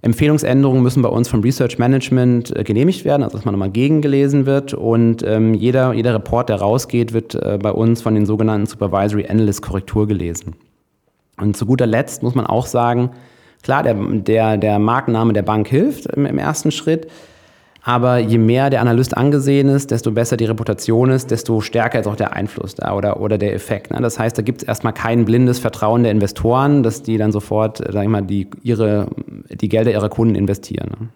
Empfehlungsänderungen 0.00 0.82
müssen 0.82 1.02
bei 1.02 1.08
uns 1.08 1.28
vom 1.28 1.40
Research 1.40 1.78
Management 1.78 2.56
äh, 2.56 2.64
genehmigt 2.64 3.04
werden, 3.04 3.22
also 3.22 3.36
dass 3.36 3.44
man 3.44 3.54
nochmal 3.54 3.70
gegengelesen 3.70 4.46
wird. 4.46 4.74
Und 4.74 5.22
ähm, 5.24 5.54
jeder, 5.54 5.92
jeder 5.92 6.14
Report, 6.14 6.48
der 6.48 6.56
rausgeht, 6.56 7.12
wird 7.12 7.34
äh, 7.34 7.58
bei 7.60 7.72
uns 7.72 8.02
von 8.02 8.14
den 8.14 8.26
sogenannten 8.26 8.66
Supervisory 8.66 9.26
Analysts 9.28 9.62
Korrektur 9.62 10.06
gelesen. 10.06 10.54
Und 11.40 11.56
zu 11.56 11.66
guter 11.66 11.86
Letzt 11.86 12.22
muss 12.22 12.34
man 12.34 12.46
auch 12.46 12.66
sagen, 12.66 13.10
Klar, 13.62 13.82
der, 13.82 13.94
der, 13.94 14.56
der 14.56 14.78
Markenname 14.78 15.32
der 15.32 15.42
Bank 15.42 15.68
hilft 15.68 16.06
im, 16.06 16.26
im 16.26 16.38
ersten 16.38 16.70
Schritt. 16.70 17.08
Aber 17.82 18.18
je 18.18 18.38
mehr 18.38 18.68
der 18.68 18.82
Analyst 18.82 19.16
angesehen 19.16 19.68
ist, 19.68 19.90
desto 19.90 20.10
besser 20.10 20.36
die 20.36 20.44
Reputation 20.44 21.10
ist, 21.10 21.30
desto 21.30 21.60
stärker 21.60 22.00
ist 22.00 22.06
auch 22.06 22.16
der 22.16 22.34
Einfluss 22.34 22.74
da 22.74 22.94
oder, 22.94 23.20
oder 23.20 23.38
der 23.38 23.54
Effekt. 23.54 23.90
Ne? 23.90 24.00
Das 24.00 24.18
heißt, 24.18 24.36
da 24.36 24.42
gibt 24.42 24.62
es 24.62 24.68
erstmal 24.68 24.92
kein 24.92 25.24
blindes 25.24 25.58
Vertrauen 25.58 26.02
der 26.02 26.12
Investoren, 26.12 26.82
dass 26.82 27.02
die 27.02 27.16
dann 27.16 27.32
sofort, 27.32 27.78
sag 27.78 28.02
ich 28.02 28.08
mal, 28.08 28.22
die, 28.22 28.48
ihre, 28.62 29.08
die 29.48 29.68
Gelder 29.68 29.92
ihrer 29.92 30.10
Kunden 30.10 30.34
investieren. 30.34 30.90
Ne? 31.00 31.08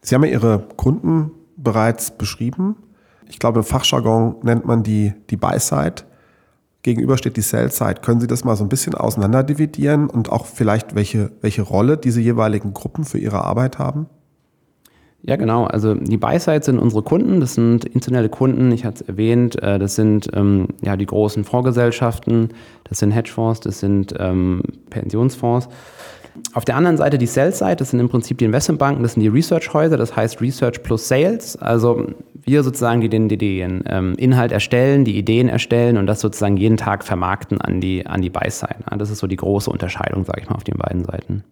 Sie 0.00 0.14
haben 0.14 0.24
ja 0.24 0.30
Ihre 0.30 0.64
Kunden 0.76 1.32
bereits 1.56 2.12
beschrieben. 2.12 2.76
Ich 3.28 3.40
glaube, 3.40 3.58
im 3.58 3.64
Fachjargon 3.64 4.36
nennt 4.42 4.64
man 4.64 4.84
die, 4.84 5.12
die 5.30 5.36
Buy-Side 5.36 6.04
gegenüber 6.86 7.18
steht 7.18 7.36
die 7.36 7.42
Sell-Side. 7.42 7.96
Können 8.00 8.20
Sie 8.20 8.28
das 8.28 8.44
mal 8.44 8.54
so 8.54 8.64
ein 8.64 8.68
bisschen 8.68 8.94
auseinanderdividieren 8.94 10.08
und 10.08 10.30
auch 10.30 10.46
vielleicht 10.46 10.94
welche, 10.94 11.32
welche 11.40 11.62
Rolle 11.62 11.96
diese 11.96 12.20
jeweiligen 12.20 12.72
Gruppen 12.72 13.04
für 13.04 13.18
ihre 13.18 13.44
Arbeit 13.44 13.78
haben? 13.78 14.06
Ja, 15.22 15.34
genau. 15.34 15.64
Also 15.64 15.94
die 15.94 16.16
Buy-Side 16.16 16.62
sind 16.62 16.78
unsere 16.78 17.02
Kunden. 17.02 17.40
Das 17.40 17.54
sind 17.54 17.84
institutionelle 17.86 18.28
Kunden. 18.28 18.70
Ich 18.70 18.84
hatte 18.84 19.02
es 19.02 19.08
erwähnt. 19.08 19.60
Äh, 19.60 19.80
das 19.80 19.96
sind 19.96 20.28
ähm, 20.34 20.68
ja 20.80 20.96
die 20.96 21.06
großen 21.06 21.42
Fondsgesellschaften. 21.42 22.50
Das 22.84 23.00
sind 23.00 23.10
Hedgefonds. 23.10 23.58
Das 23.60 23.80
sind 23.80 24.14
ähm, 24.20 24.62
Pensionsfonds. 24.88 25.68
Auf 26.54 26.64
der 26.64 26.76
anderen 26.76 26.98
Seite 26.98 27.18
die 27.18 27.26
Sell-Side. 27.26 27.76
Das 27.76 27.90
sind 27.90 27.98
im 27.98 28.08
Prinzip 28.08 28.38
die 28.38 28.44
Investmentbanken. 28.44 29.02
Das 29.02 29.14
sind 29.14 29.22
die 29.22 29.28
Research-Häuser. 29.28 29.96
Das 29.96 30.14
heißt 30.14 30.40
Research 30.40 30.84
plus 30.84 31.08
Sales. 31.08 31.56
Also 31.56 32.06
wir 32.46 32.62
sozusagen, 32.62 33.00
die 33.00 33.08
den, 33.08 33.28
die 33.28 33.36
den 33.36 33.82
ähm, 33.86 34.14
Inhalt 34.16 34.52
erstellen, 34.52 35.04
die 35.04 35.18
Ideen 35.18 35.48
erstellen 35.48 35.96
und 35.96 36.06
das 36.06 36.20
sozusagen 36.20 36.56
jeden 36.56 36.76
Tag 36.76 37.04
vermarkten 37.04 37.60
an 37.60 37.80
die, 37.80 38.06
an 38.06 38.22
die 38.22 38.30
Buy-Side. 38.30 38.84
Das 38.96 39.10
ist 39.10 39.18
so 39.18 39.26
die 39.26 39.36
große 39.36 39.70
Unterscheidung, 39.70 40.24
sage 40.24 40.42
ich 40.42 40.48
mal, 40.48 40.54
auf 40.54 40.64
den 40.64 40.78
beiden 40.78 41.04
Seiten. 41.04 41.44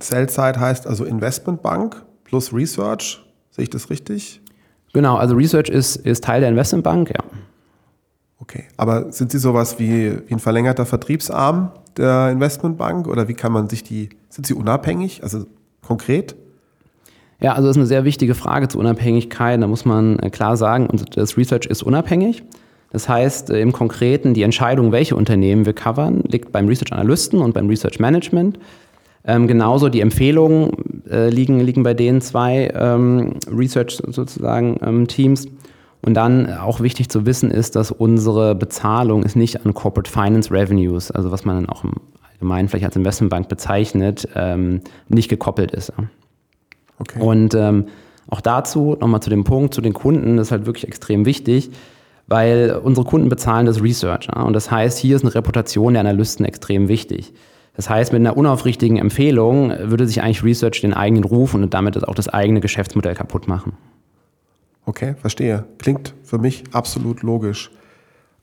Sell-Side 0.00 0.58
heißt 0.58 0.86
also 0.86 1.04
Investmentbank 1.04 2.04
plus 2.24 2.52
Research. 2.52 3.24
Sehe 3.50 3.64
ich 3.64 3.70
das 3.70 3.88
richtig? 3.88 4.40
Genau, 4.92 5.16
also 5.16 5.36
Research 5.36 5.68
ist, 5.68 5.96
ist 5.96 6.24
Teil 6.24 6.40
der 6.40 6.50
Investmentbank, 6.50 7.10
ja. 7.10 7.22
Okay, 8.40 8.64
aber 8.76 9.12
sind 9.12 9.32
Sie 9.32 9.38
sowas 9.38 9.78
wie, 9.78 10.12
wie 10.26 10.34
ein 10.34 10.38
verlängerter 10.38 10.86
Vertriebsarm 10.86 11.72
der 11.96 12.30
Investmentbank 12.30 13.06
oder 13.06 13.28
wie 13.28 13.34
kann 13.34 13.52
man 13.52 13.68
sich 13.68 13.82
die, 13.82 14.10
sind 14.28 14.46
Sie 14.46 14.54
unabhängig, 14.54 15.22
also 15.22 15.46
konkret? 15.82 16.36
Ja, 17.40 17.52
also 17.52 17.68
das 17.68 17.76
ist 17.76 17.80
eine 17.80 17.86
sehr 17.86 18.04
wichtige 18.04 18.34
Frage 18.34 18.68
zur 18.68 18.80
Unabhängigkeit. 18.80 19.62
Da 19.62 19.66
muss 19.66 19.84
man 19.84 20.18
äh, 20.18 20.30
klar 20.30 20.56
sagen, 20.56 20.88
das 21.14 21.36
Research 21.36 21.66
ist 21.66 21.82
unabhängig. 21.82 22.42
Das 22.90 23.08
heißt, 23.08 23.50
äh, 23.50 23.60
im 23.60 23.72
Konkreten, 23.72 24.34
die 24.34 24.42
Entscheidung, 24.42 24.90
welche 24.90 25.14
Unternehmen 25.14 25.64
wir 25.64 25.72
covern, 25.72 26.22
liegt 26.26 26.50
beim 26.50 26.66
Research 26.66 26.92
Analysten 26.92 27.40
und 27.40 27.54
beim 27.54 27.68
Research 27.68 28.00
Management. 28.00 28.58
Ähm, 29.24 29.46
genauso 29.46 29.88
die 29.88 30.00
Empfehlungen 30.00 31.04
äh, 31.08 31.28
liegen, 31.28 31.60
liegen 31.60 31.82
bei 31.82 31.94
den 31.94 32.20
zwei 32.20 32.72
ähm, 32.74 33.34
Research 33.50 34.02
sozusagen 34.06 34.78
ähm, 34.82 35.06
Teams. 35.06 35.46
Und 36.02 36.14
dann 36.14 36.52
auch 36.52 36.80
wichtig 36.80 37.08
zu 37.08 37.26
wissen 37.26 37.50
ist, 37.50 37.76
dass 37.76 37.90
unsere 37.90 38.54
Bezahlung 38.54 39.24
ist 39.24 39.36
nicht 39.36 39.64
an 39.64 39.74
Corporate 39.74 40.10
Finance 40.10 40.50
Revenues, 40.50 41.10
also 41.10 41.30
was 41.30 41.44
man 41.44 41.56
dann 41.56 41.68
auch 41.68 41.84
im 41.84 41.92
Allgemeinen 42.32 42.68
vielleicht 42.68 42.86
als 42.86 42.96
Investmentbank 42.96 43.48
bezeichnet, 43.48 44.28
ähm, 44.34 44.80
nicht 45.08 45.28
gekoppelt 45.28 45.72
ist. 45.72 45.92
Okay. 46.98 47.20
Und 47.20 47.54
ähm, 47.54 47.86
auch 48.28 48.40
dazu 48.40 48.96
nochmal 49.00 49.20
zu 49.20 49.30
dem 49.30 49.44
Punkt, 49.44 49.74
zu 49.74 49.80
den 49.80 49.94
Kunden, 49.94 50.36
das 50.36 50.48
ist 50.48 50.52
halt 50.52 50.66
wirklich 50.66 50.86
extrem 50.86 51.24
wichtig, 51.24 51.70
weil 52.26 52.78
unsere 52.82 53.06
Kunden 53.06 53.28
bezahlen 53.28 53.66
das 53.66 53.82
Research. 53.82 54.28
Ja? 54.34 54.42
Und 54.42 54.52
das 54.52 54.70
heißt, 54.70 54.98
hier 54.98 55.16
ist 55.16 55.22
eine 55.22 55.34
Reputation 55.34 55.94
der 55.94 56.00
Analysten 56.00 56.44
extrem 56.44 56.88
wichtig. 56.88 57.32
Das 57.74 57.88
heißt, 57.88 58.12
mit 58.12 58.20
einer 58.20 58.36
unaufrichtigen 58.36 58.96
Empfehlung 58.96 59.72
würde 59.84 60.06
sich 60.06 60.20
eigentlich 60.20 60.42
Research 60.42 60.80
den 60.80 60.94
eigenen 60.94 61.24
Ruf 61.24 61.54
und 61.54 61.72
damit 61.72 62.06
auch 62.06 62.14
das 62.14 62.28
eigene 62.28 62.60
Geschäftsmodell 62.60 63.14
kaputt 63.14 63.46
machen. 63.46 63.74
Okay, 64.84 65.14
verstehe. 65.16 65.64
Klingt 65.78 66.14
für 66.24 66.38
mich 66.38 66.64
absolut 66.72 67.22
logisch. 67.22 67.70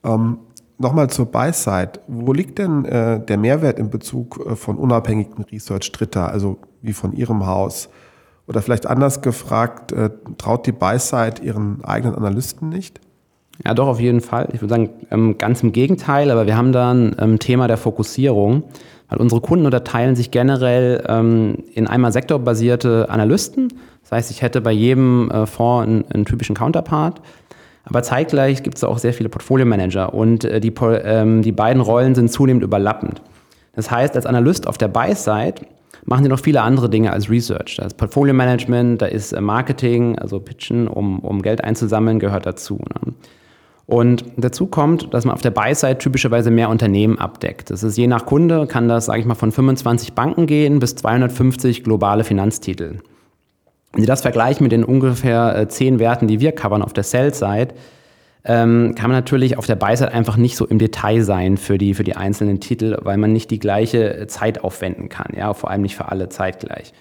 Ähm, 0.04 0.38
Nochmal 0.78 1.08
zur 1.08 1.26
Buy-Side. 1.26 2.00
Wo 2.06 2.34
liegt 2.34 2.58
denn 2.58 2.84
äh, 2.84 3.24
der 3.24 3.38
Mehrwert 3.38 3.78
in 3.78 3.88
Bezug 3.88 4.44
äh, 4.46 4.56
von 4.56 4.76
unabhängigen 4.76 5.44
Research 5.44 5.90
Dritter, 5.92 6.28
also 6.28 6.58
wie 6.82 6.92
von 6.92 7.14
Ihrem 7.14 7.46
Haus? 7.46 7.88
Oder 8.48 8.62
vielleicht 8.62 8.86
anders 8.86 9.22
gefragt, 9.22 9.92
äh, 9.92 10.10
traut 10.38 10.66
die 10.66 10.72
Buy-Side 10.72 11.42
ihren 11.42 11.84
eigenen 11.84 12.14
Analysten 12.14 12.68
nicht? 12.68 13.00
Ja, 13.64 13.74
doch, 13.74 13.88
auf 13.88 14.00
jeden 14.00 14.20
Fall. 14.20 14.48
Ich 14.52 14.60
würde 14.60 14.74
sagen, 14.74 14.90
ähm, 15.10 15.38
ganz 15.38 15.62
im 15.62 15.72
Gegenteil, 15.72 16.30
aber 16.30 16.46
wir 16.46 16.56
haben 16.56 16.72
da 16.72 16.92
ein 16.92 17.16
ähm, 17.18 17.38
Thema 17.38 17.68
der 17.68 17.76
Fokussierung. 17.76 18.64
Weil 19.08 19.18
unsere 19.18 19.40
Kunden 19.40 19.66
unterteilen 19.66 20.16
sich 20.16 20.30
generell 20.30 21.04
ähm, 21.08 21.58
in 21.74 21.86
einmal 21.86 22.12
sektorbasierte 22.12 23.08
Analysten. 23.08 23.68
Das 24.02 24.12
heißt, 24.12 24.30
ich 24.30 24.42
hätte 24.42 24.60
bei 24.60 24.72
jedem 24.72 25.30
äh, 25.30 25.46
Fonds 25.46 25.86
einen, 25.86 26.04
einen, 26.12 26.24
typischen 26.24 26.56
Counterpart. 26.56 27.20
Aber 27.84 28.02
zeitgleich 28.02 28.64
gibt 28.64 28.78
es 28.78 28.84
auch 28.84 28.98
sehr 28.98 29.12
viele 29.12 29.28
Portfolio-Manager 29.28 30.12
und 30.12 30.44
äh, 30.44 30.60
die, 30.60 30.74
ähm, 30.80 31.42
die 31.42 31.52
beiden 31.52 31.80
Rollen 31.80 32.16
sind 32.16 32.32
zunehmend 32.32 32.64
überlappend. 32.64 33.22
Das 33.76 33.90
heißt, 33.90 34.16
als 34.16 34.26
Analyst 34.26 34.66
auf 34.66 34.76
der 34.76 34.88
Buy-Side 34.88 35.66
machen 36.06 36.24
sie 36.24 36.30
noch 36.30 36.40
viele 36.40 36.62
andere 36.62 36.88
Dinge 36.88 37.12
als 37.12 37.28
Research. 37.28 37.76
Da 37.76 37.84
ist 37.84 37.96
Portfolio-Management, 37.96 39.02
da 39.02 39.06
ist 39.06 39.32
äh, 39.32 39.40
Marketing, 39.40 40.18
also 40.18 40.40
Pitchen, 40.40 40.88
um, 40.88 41.18
um 41.18 41.42
Geld 41.42 41.62
einzusammeln, 41.62 42.18
gehört 42.18 42.46
dazu. 42.46 42.76
Ne? 42.76 43.12
Und 43.86 44.24
dazu 44.36 44.66
kommt, 44.66 45.14
dass 45.14 45.24
man 45.24 45.34
auf 45.34 45.42
der 45.42 45.50
Buy-Side 45.50 45.98
typischerweise 45.98 46.50
mehr 46.50 46.70
Unternehmen 46.70 47.18
abdeckt. 47.18 47.70
Das 47.70 47.84
ist 47.84 47.96
je 47.96 48.08
nach 48.08 48.26
Kunde, 48.26 48.66
kann 48.66 48.88
das, 48.88 49.06
sage 49.06 49.20
ich 49.20 49.26
mal, 49.26 49.36
von 49.36 49.52
25 49.52 50.14
Banken 50.14 50.46
gehen 50.46 50.80
bis 50.80 50.96
250 50.96 51.84
globale 51.84 52.24
Finanztitel. 52.24 52.98
Wenn 53.92 54.00
Sie 54.00 54.06
das 54.06 54.22
vergleichen 54.22 54.64
mit 54.64 54.72
den 54.72 54.84
ungefähr 54.84 55.68
10 55.68 55.96
äh, 55.96 55.98
Werten, 55.98 56.26
die 56.26 56.40
wir 56.40 56.52
covern 56.52 56.82
auf 56.82 56.92
der 56.92 57.04
Sell-Side, 57.04 57.74
ähm, 58.46 58.94
kann 58.94 59.10
man 59.10 59.18
natürlich 59.18 59.58
auf 59.58 59.66
der 59.66 59.74
Buy-Side 59.74 60.12
einfach 60.12 60.36
nicht 60.36 60.56
so 60.56 60.66
im 60.66 60.78
Detail 60.78 61.22
sein 61.22 61.56
für 61.56 61.78
die, 61.78 61.94
für 61.94 62.04
die 62.04 62.16
einzelnen 62.16 62.60
Titel, 62.60 62.96
weil 63.02 63.16
man 63.16 63.32
nicht 63.32 63.50
die 63.50 63.58
gleiche 63.58 64.26
Zeit 64.28 64.62
aufwenden 64.62 65.08
kann. 65.08 65.32
Ja, 65.36 65.52
vor 65.52 65.70
allem 65.70 65.82
nicht 65.82 65.96
für 65.96 66.10
alle 66.10 66.28
zeitgleich. 66.28 66.92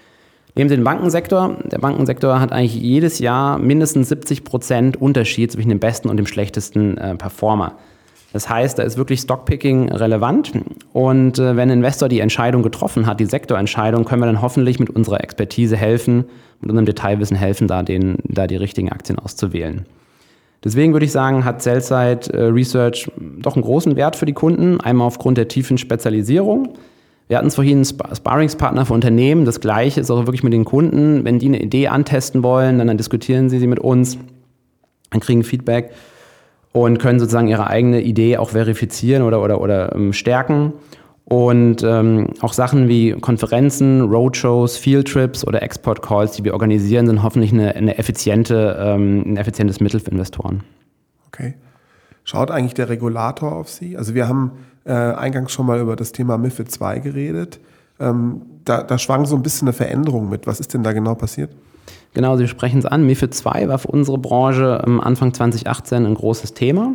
Nehmen 0.56 0.70
Sie 0.70 0.76
den 0.76 0.84
Bankensektor. 0.84 1.58
Der 1.66 1.80
Bankensektor 1.80 2.40
hat 2.40 2.52
eigentlich 2.52 2.76
jedes 2.76 3.20
Jahr 3.20 3.60
mindestens 3.60 4.10
70 4.10 4.44
Prozent 4.44 4.98
Unterschied 4.98 5.52
zwischen 5.52 5.70
dem 5.70 5.80
besten 5.80 6.10
und 6.10 6.18
dem 6.18 6.26
schlechtesten 6.26 6.98
äh, 6.98 7.16
Performer. 7.16 7.74
Das 8.34 8.50
heißt, 8.50 8.80
da 8.80 8.84
ist 8.84 8.98
wirklich 8.98 9.20
Stockpicking 9.20 9.92
relevant. 9.92 10.52
Und 10.94 11.40
äh, 11.40 11.56
wenn 11.56 11.70
ein 11.70 11.78
Investor 11.78 12.10
die 12.10 12.22
Entscheidung 12.22 12.64
getroffen 12.64 13.06
hat, 13.06 13.20
die 13.20 13.26
Sektorentscheidung, 13.26 14.04
können 14.06 14.22
wir 14.22 14.26
dann 14.26 14.42
hoffentlich 14.42 14.80
mit 14.80 14.90
unserer 14.90 15.22
Expertise 15.24 15.78
helfen, 15.78 16.26
mit 16.60 16.70
unserem 16.70 16.86
Detailwissen 16.86 17.38
helfen, 17.38 17.68
da, 17.68 17.84
den, 17.84 18.18
da 18.24 18.48
die 18.48 18.56
richtigen 18.56 18.92
Aktien 18.92 19.20
auszuwählen. 19.20 19.86
Deswegen 20.64 20.94
würde 20.94 21.06
ich 21.06 21.12
sagen, 21.12 21.46
hat 21.46 21.62
Sellside 21.62 22.34
äh, 22.34 22.46
Research 22.46 23.12
doch 23.18 23.56
einen 23.56 23.64
großen 23.64 23.96
Wert 23.96 24.16
für 24.16 24.26
die 24.26 24.34
Kunden. 24.34 24.82
Einmal 24.82 25.08
aufgrund 25.08 25.38
der 25.38 25.48
tiefen 25.48 25.78
Spezialisierung. 25.78 26.74
Wir 27.28 27.38
hatten 27.38 27.48
es 27.48 27.56
vorhin 27.56 27.78
einen 27.78 28.16
Sparringspartner 28.16 28.86
für 28.86 28.94
Unternehmen. 28.94 29.46
Das 29.46 29.60
Gleiche 29.60 30.00
ist 30.00 30.12
auch 30.12 30.26
wirklich 30.26 30.44
mit 30.44 30.54
den 30.54 30.66
Kunden. 30.66 31.24
Wenn 31.24 31.40
die 31.40 31.48
eine 31.48 31.62
Idee 31.62 31.88
antesten 31.88 32.44
wollen, 32.44 32.78
dann, 32.78 32.88
dann 32.88 32.98
diskutieren 32.98 33.50
sie 33.50 33.60
sie 33.60 33.68
mit 33.68 33.80
uns, 33.80 34.18
dann 35.12 35.22
kriegen 35.22 35.44
Feedback 35.44 35.92
und 36.72 37.00
können 37.00 37.20
sozusagen 37.20 37.48
ihre 37.48 37.68
eigene 37.68 38.02
Idee 38.02 38.38
auch 38.38 38.50
verifizieren 38.50 39.24
oder, 39.24 39.42
oder, 39.42 39.62
oder 39.62 39.96
ähm, 39.96 40.14
stärken. 40.14 40.74
Und 41.26 41.82
ähm, 41.82 42.28
auch 42.42 42.54
Sachen 42.54 42.88
wie 42.88 43.12
Konferenzen, 43.14 44.02
Roadshows, 44.02 44.78
Fieldtrips 44.78 45.46
oder 45.46 45.64
Export-Calls, 45.64 46.34
die 46.34 46.44
wir 46.44 46.54
organisieren, 46.54 47.08
sind 47.08 47.24
hoffentlich 47.24 47.52
eine, 47.52 47.76
eine 47.76 47.98
effiziente, 47.98 48.78
ähm, 48.80 49.24
ein 49.26 49.38
effizientes 49.38 49.80
Mittel 49.80 50.00
für 50.00 50.12
Investoren. 50.12 50.64
Okay. 51.28 51.56
Schaut 52.24 52.52
eigentlich 52.52 52.76
der 52.76 52.90
Regulator 52.90 53.54
auf 53.54 53.70
Sie? 53.70 53.98
Also 53.98 54.14
wir 54.14 54.28
haben 54.28 54.52
äh, 54.84 54.92
eingangs 54.94 55.52
schon 55.52 55.66
mal 55.66 55.80
über 55.80 55.96
das 55.96 56.12
Thema 56.12 56.38
MIFID 56.38 56.72
2 56.72 57.00
geredet. 57.00 57.60
Ähm, 58.00 58.42
da, 58.64 58.84
da 58.84 58.98
schwang 58.98 59.26
so 59.26 59.36
ein 59.36 59.44
bisschen 59.44 59.68
eine 59.68 59.74
Veränderung 59.74 60.30
mit. 60.30 60.46
Was 60.46 60.60
ist 60.60 60.74
denn 60.74 60.84
da 60.84 60.94
genau 60.94 61.16
passiert? 61.16 61.52
Genau, 62.14 62.38
Sie 62.38 62.48
sprechen 62.48 62.80
es 62.80 62.86
an. 62.86 63.06
MIFID 63.06 63.34
2 63.34 63.68
war 63.68 63.78
für 63.80 63.88
unsere 63.90 64.18
Branche 64.18 64.84
ähm, 64.86 65.02
Anfang 65.02 65.34
2018 65.34 66.06
ein 66.06 66.14
großes 66.14 66.54
Thema, 66.54 66.94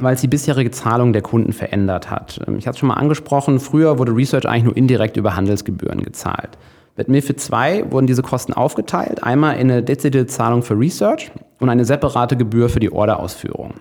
weil 0.00 0.14
es 0.14 0.20
die 0.20 0.28
bisherige 0.28 0.70
Zahlung 0.70 1.12
der 1.12 1.22
Kunden 1.22 1.52
verändert 1.52 2.10
hat. 2.10 2.40
Ähm, 2.46 2.58
ich 2.58 2.66
hatte 2.66 2.76
es 2.76 2.78
schon 2.78 2.88
mal 2.88 2.94
angesprochen, 2.94 3.60
früher 3.60 3.98
wurde 3.98 4.14
Research 4.14 4.46
eigentlich 4.46 4.64
nur 4.64 4.76
indirekt 4.76 5.16
über 5.16 5.36
Handelsgebühren 5.36 6.02
gezahlt. 6.02 6.58
Mit 6.96 7.08
MIFID 7.08 7.40
2 7.40 7.92
wurden 7.92 8.08
diese 8.08 8.22
Kosten 8.22 8.52
aufgeteilt, 8.52 9.22
einmal 9.22 9.54
in 9.54 9.70
eine 9.70 9.82
dezidierte 9.82 10.26
Zahlung 10.26 10.62
für 10.62 10.78
Research 10.78 11.30
und 11.60 11.70
eine 11.70 11.84
separate 11.84 12.36
Gebühr 12.36 12.68
für 12.68 12.80
die 12.80 12.92
Orderausführung. 12.92 13.74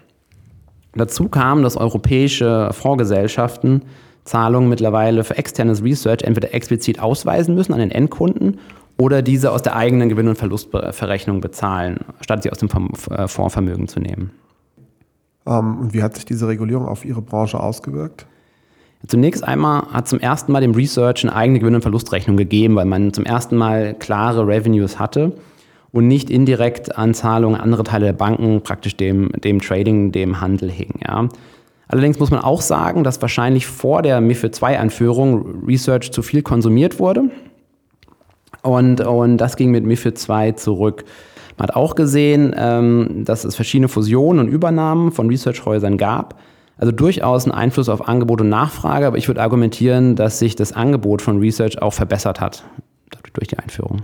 Dazu 0.93 1.27
kam, 1.27 1.63
dass 1.63 1.77
europäische 1.77 2.69
Fondsgesellschaften 2.73 3.83
Zahlungen 4.23 4.69
mittlerweile 4.69 5.23
für 5.23 5.37
externes 5.37 5.83
Research 5.83 6.23
entweder 6.23 6.53
explizit 6.53 6.99
ausweisen 6.99 7.55
müssen 7.55 7.73
an 7.73 7.79
den 7.79 7.91
Endkunden 7.91 8.59
oder 8.99 9.21
diese 9.21 9.51
aus 9.51 9.63
der 9.63 9.75
eigenen 9.75 10.09
Gewinn- 10.09 10.27
und 10.27 10.37
Verlustverrechnung 10.37 11.41
bezahlen, 11.41 11.99
statt 12.21 12.43
sie 12.43 12.51
aus 12.51 12.59
dem 12.59 12.69
äh, 13.09 13.27
Fondsvermögen 13.27 13.87
zu 13.87 13.99
nehmen. 13.99 14.31
Ähm, 15.47 15.79
und 15.79 15.93
wie 15.93 16.03
hat 16.03 16.15
sich 16.15 16.25
diese 16.25 16.47
Regulierung 16.47 16.87
auf 16.87 17.05
Ihre 17.05 17.21
Branche 17.21 17.59
ausgewirkt? 17.59 18.27
Zunächst 19.07 19.43
einmal 19.43 19.83
hat 19.93 20.07
zum 20.07 20.19
ersten 20.19 20.51
Mal 20.51 20.61
dem 20.61 20.73
Research 20.73 21.23
eine 21.23 21.35
eigene 21.35 21.59
Gewinn- 21.59 21.75
und 21.75 21.81
Verlustrechnung 21.81 22.35
gegeben, 22.35 22.75
weil 22.75 22.85
man 22.85 23.13
zum 23.13 23.25
ersten 23.25 23.55
Mal 23.55 23.93
klare 23.93 24.47
Revenues 24.47 24.99
hatte 24.99 25.33
und 25.91 26.07
nicht 26.07 26.29
indirekt 26.29 26.97
an 26.97 27.13
Zahlungen 27.13 27.59
andere 27.59 27.83
Teile 27.83 28.07
der 28.07 28.13
Banken 28.13 28.61
praktisch 28.61 28.97
dem, 28.97 29.29
dem 29.43 29.61
Trading, 29.61 30.11
dem 30.11 30.41
Handel 30.41 30.69
hingen. 30.69 30.99
Ja. 31.07 31.29
Allerdings 31.87 32.19
muss 32.19 32.31
man 32.31 32.41
auch 32.41 32.61
sagen, 32.61 33.03
dass 33.03 33.21
wahrscheinlich 33.21 33.67
vor 33.67 34.01
der 34.01 34.19
MIFID 34.19 34.61
II-Einführung 34.61 35.63
Research 35.65 36.11
zu 36.11 36.21
viel 36.21 36.41
konsumiert 36.41 36.99
wurde. 36.99 37.29
Und, 38.61 38.99
und 38.99 39.37
das 39.37 39.55
ging 39.55 39.71
mit 39.71 39.85
MIFID 39.85 40.27
II 40.27 40.55
zurück. 40.55 41.05
Man 41.57 41.67
hat 41.67 41.75
auch 41.75 41.95
gesehen, 41.95 42.55
ähm, 42.57 43.23
dass 43.25 43.43
es 43.43 43.55
verschiedene 43.55 43.87
Fusionen 43.87 44.45
und 44.45 44.51
Übernahmen 44.51 45.11
von 45.11 45.27
Researchhäusern 45.29 45.97
gab. 45.97 46.39
Also 46.77 46.91
durchaus 46.91 47.45
ein 47.45 47.51
Einfluss 47.51 47.89
auf 47.89 48.07
Angebot 48.07 48.41
und 48.41 48.49
Nachfrage, 48.49 49.07
aber 49.07 49.17
ich 49.17 49.27
würde 49.27 49.41
argumentieren, 49.41 50.15
dass 50.15 50.37
sich 50.37 50.55
das 50.55 50.73
Angebot 50.73 51.23
von 51.23 51.39
Research 51.39 51.81
auch 51.81 51.93
verbessert 51.93 52.39
hat 52.39 52.63
durch 53.33 53.47
die 53.47 53.57
Einführung. 53.57 54.03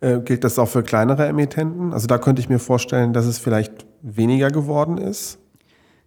Äh, 0.00 0.20
gilt 0.20 0.44
das 0.44 0.58
auch 0.58 0.68
für 0.68 0.82
kleinere 0.82 1.26
Emittenten? 1.26 1.92
Also 1.92 2.06
da 2.06 2.18
könnte 2.18 2.40
ich 2.40 2.48
mir 2.48 2.58
vorstellen, 2.58 3.12
dass 3.12 3.26
es 3.26 3.38
vielleicht 3.38 3.86
weniger 4.02 4.50
geworden 4.50 4.98
ist. 4.98 5.38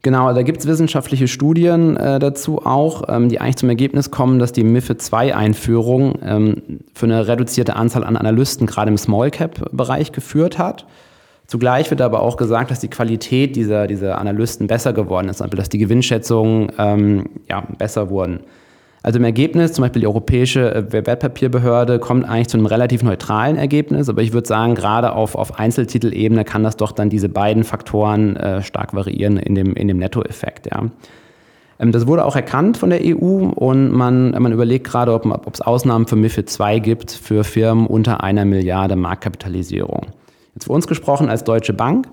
Genau, 0.03 0.33
da 0.33 0.41
gibt 0.41 0.59
es 0.59 0.67
wissenschaftliche 0.67 1.29
Studien 1.29 1.95
äh, 1.95 2.19
dazu 2.19 2.65
auch, 2.65 3.03
ähm, 3.07 3.29
die 3.29 3.39
eigentlich 3.39 3.55
zum 3.55 3.69
Ergebnis 3.69 4.11
kommen, 4.11 4.37
dass 4.37 4.51
die 4.51 4.65
MIFID 4.65 5.01
II-Einführung 5.01 6.19
ähm, 6.21 6.61
für 6.93 7.05
eine 7.05 7.25
reduzierte 7.25 7.77
Anzahl 7.77 8.03
an 8.03 8.17
Analysten 8.17 8.67
gerade 8.67 8.91
im 8.91 8.97
Small-Cap-Bereich 8.97 10.11
geführt 10.11 10.57
hat. 10.57 10.85
Zugleich 11.47 11.89
wird 11.89 12.01
aber 12.01 12.21
auch 12.21 12.35
gesagt, 12.35 12.69
dass 12.69 12.81
die 12.81 12.89
Qualität 12.89 13.55
dieser, 13.55 13.87
dieser 13.87 14.17
Analysten 14.17 14.67
besser 14.67 14.91
geworden 14.91 15.29
ist, 15.29 15.39
dass 15.39 15.69
die 15.69 15.77
Gewinnschätzungen 15.77 16.73
ähm, 16.77 17.29
ja, 17.49 17.63
besser 17.77 18.09
wurden. 18.09 18.41
Also 19.03 19.19
im 19.19 19.25
Ergebnis, 19.25 19.73
zum 19.73 19.81
Beispiel 19.83 19.99
die 19.99 20.07
Europäische 20.07 20.73
äh, 20.73 21.05
Wertpapierbehörde 21.05 21.99
kommt 21.99 22.27
eigentlich 22.27 22.47
zu 22.47 22.57
einem 22.57 22.65
relativ 22.65 23.03
neutralen 23.03 23.57
Ergebnis, 23.57 24.07
aber 24.07 24.21
ich 24.21 24.31
würde 24.31 24.47
sagen, 24.47 24.75
gerade 24.75 25.11
auf, 25.11 25.35
auf 25.35 25.59
Einzeltitelebene 25.59 26.45
kann 26.45 26.63
das 26.63 26.77
doch 26.77 26.93
dann 26.93 27.09
diese 27.09 27.27
beiden 27.27 27.65
Faktoren 27.65 28.37
äh, 28.37 28.63
stark 28.63 28.93
variieren 28.93 29.35
in 29.37 29.55
dem, 29.55 29.75
in 29.75 29.89
dem 29.89 29.97
Nettoeffekt. 29.97 30.67
Ja. 30.71 30.83
Ähm, 31.79 31.91
das 31.91 32.07
wurde 32.07 32.23
auch 32.23 32.37
erkannt 32.37 32.77
von 32.77 32.91
der 32.91 33.01
EU 33.03 33.49
und 33.49 33.91
man, 33.91 34.31
man 34.31 34.53
überlegt 34.53 34.87
gerade, 34.87 35.13
ob 35.13 35.53
es 35.53 35.59
Ausnahmen 35.59 36.07
für 36.07 36.15
MIFID 36.15 36.57
II 36.57 36.79
gibt 36.79 37.11
für 37.11 37.43
Firmen 37.43 37.87
unter 37.87 38.23
einer 38.23 38.45
Milliarde 38.45 38.95
Marktkapitalisierung. 38.95 40.07
Jetzt 40.55 40.65
für 40.65 40.71
uns 40.71 40.87
gesprochen 40.87 41.29
als 41.29 41.43
Deutsche 41.43 41.73
Bank 41.73 42.07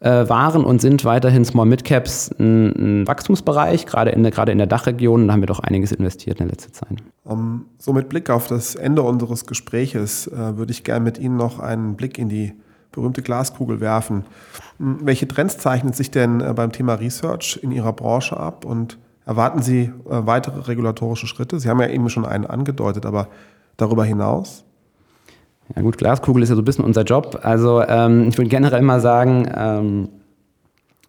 äh, 0.00 0.28
waren 0.28 0.64
und 0.64 0.80
sind 0.80 1.04
weiterhin 1.04 1.44
Small 1.44 1.66
Mid 1.66 1.84
Caps 1.84 2.30
ein, 2.38 3.02
ein 3.02 3.06
Wachstumsbereich, 3.06 3.86
gerade 3.86 4.10
in 4.10 4.22
der, 4.22 4.32
gerade 4.32 4.50
in 4.50 4.58
der 4.58 4.66
Dachregion. 4.66 5.26
Da 5.26 5.34
haben 5.34 5.42
wir 5.42 5.46
doch 5.46 5.60
einiges 5.60 5.92
investiert 5.92 6.40
in 6.40 6.46
der 6.46 6.56
letzten 6.56 6.72
Zeit. 6.72 6.98
Um, 7.24 7.66
so 7.78 7.92
mit 7.92 8.08
Blick 8.08 8.30
auf 8.30 8.46
das 8.46 8.74
Ende 8.74 9.02
unseres 9.02 9.46
Gespräches 9.46 10.26
äh, 10.26 10.56
würde 10.56 10.72
ich 10.72 10.84
gerne 10.84 11.04
mit 11.04 11.18
Ihnen 11.18 11.36
noch 11.36 11.60
einen 11.60 11.96
Blick 11.96 12.18
in 12.18 12.28
die 12.28 12.54
berühmte 12.92 13.22
Glaskugel 13.22 13.80
werfen. 13.80 14.24
Hm, 14.78 15.00
welche 15.02 15.28
Trends 15.28 15.58
zeichnen 15.58 15.92
sich 15.92 16.10
denn 16.10 16.40
äh, 16.40 16.52
beim 16.54 16.72
Thema 16.72 16.94
Research 16.94 17.60
in 17.62 17.70
Ihrer 17.70 17.92
Branche 17.92 18.38
ab 18.38 18.64
und 18.64 18.98
erwarten 19.26 19.62
Sie 19.62 19.82
äh, 19.82 19.92
weitere 20.08 20.60
regulatorische 20.60 21.26
Schritte? 21.26 21.60
Sie 21.60 21.68
haben 21.68 21.80
ja 21.80 21.88
eben 21.88 22.08
schon 22.08 22.24
einen 22.24 22.46
angedeutet, 22.46 23.04
aber 23.04 23.28
darüber 23.76 24.04
hinaus? 24.04 24.64
Ja 25.76 25.82
gut, 25.82 25.98
Glaskugel 25.98 26.42
ist 26.42 26.48
ja 26.48 26.56
so 26.56 26.62
ein 26.62 26.64
bisschen 26.64 26.84
unser 26.84 27.02
Job. 27.02 27.40
Also 27.42 27.82
ähm, 27.82 28.28
ich 28.28 28.38
würde 28.38 28.48
generell 28.48 28.82
mal 28.82 29.00
sagen, 29.00 29.48
ähm, 29.54 30.08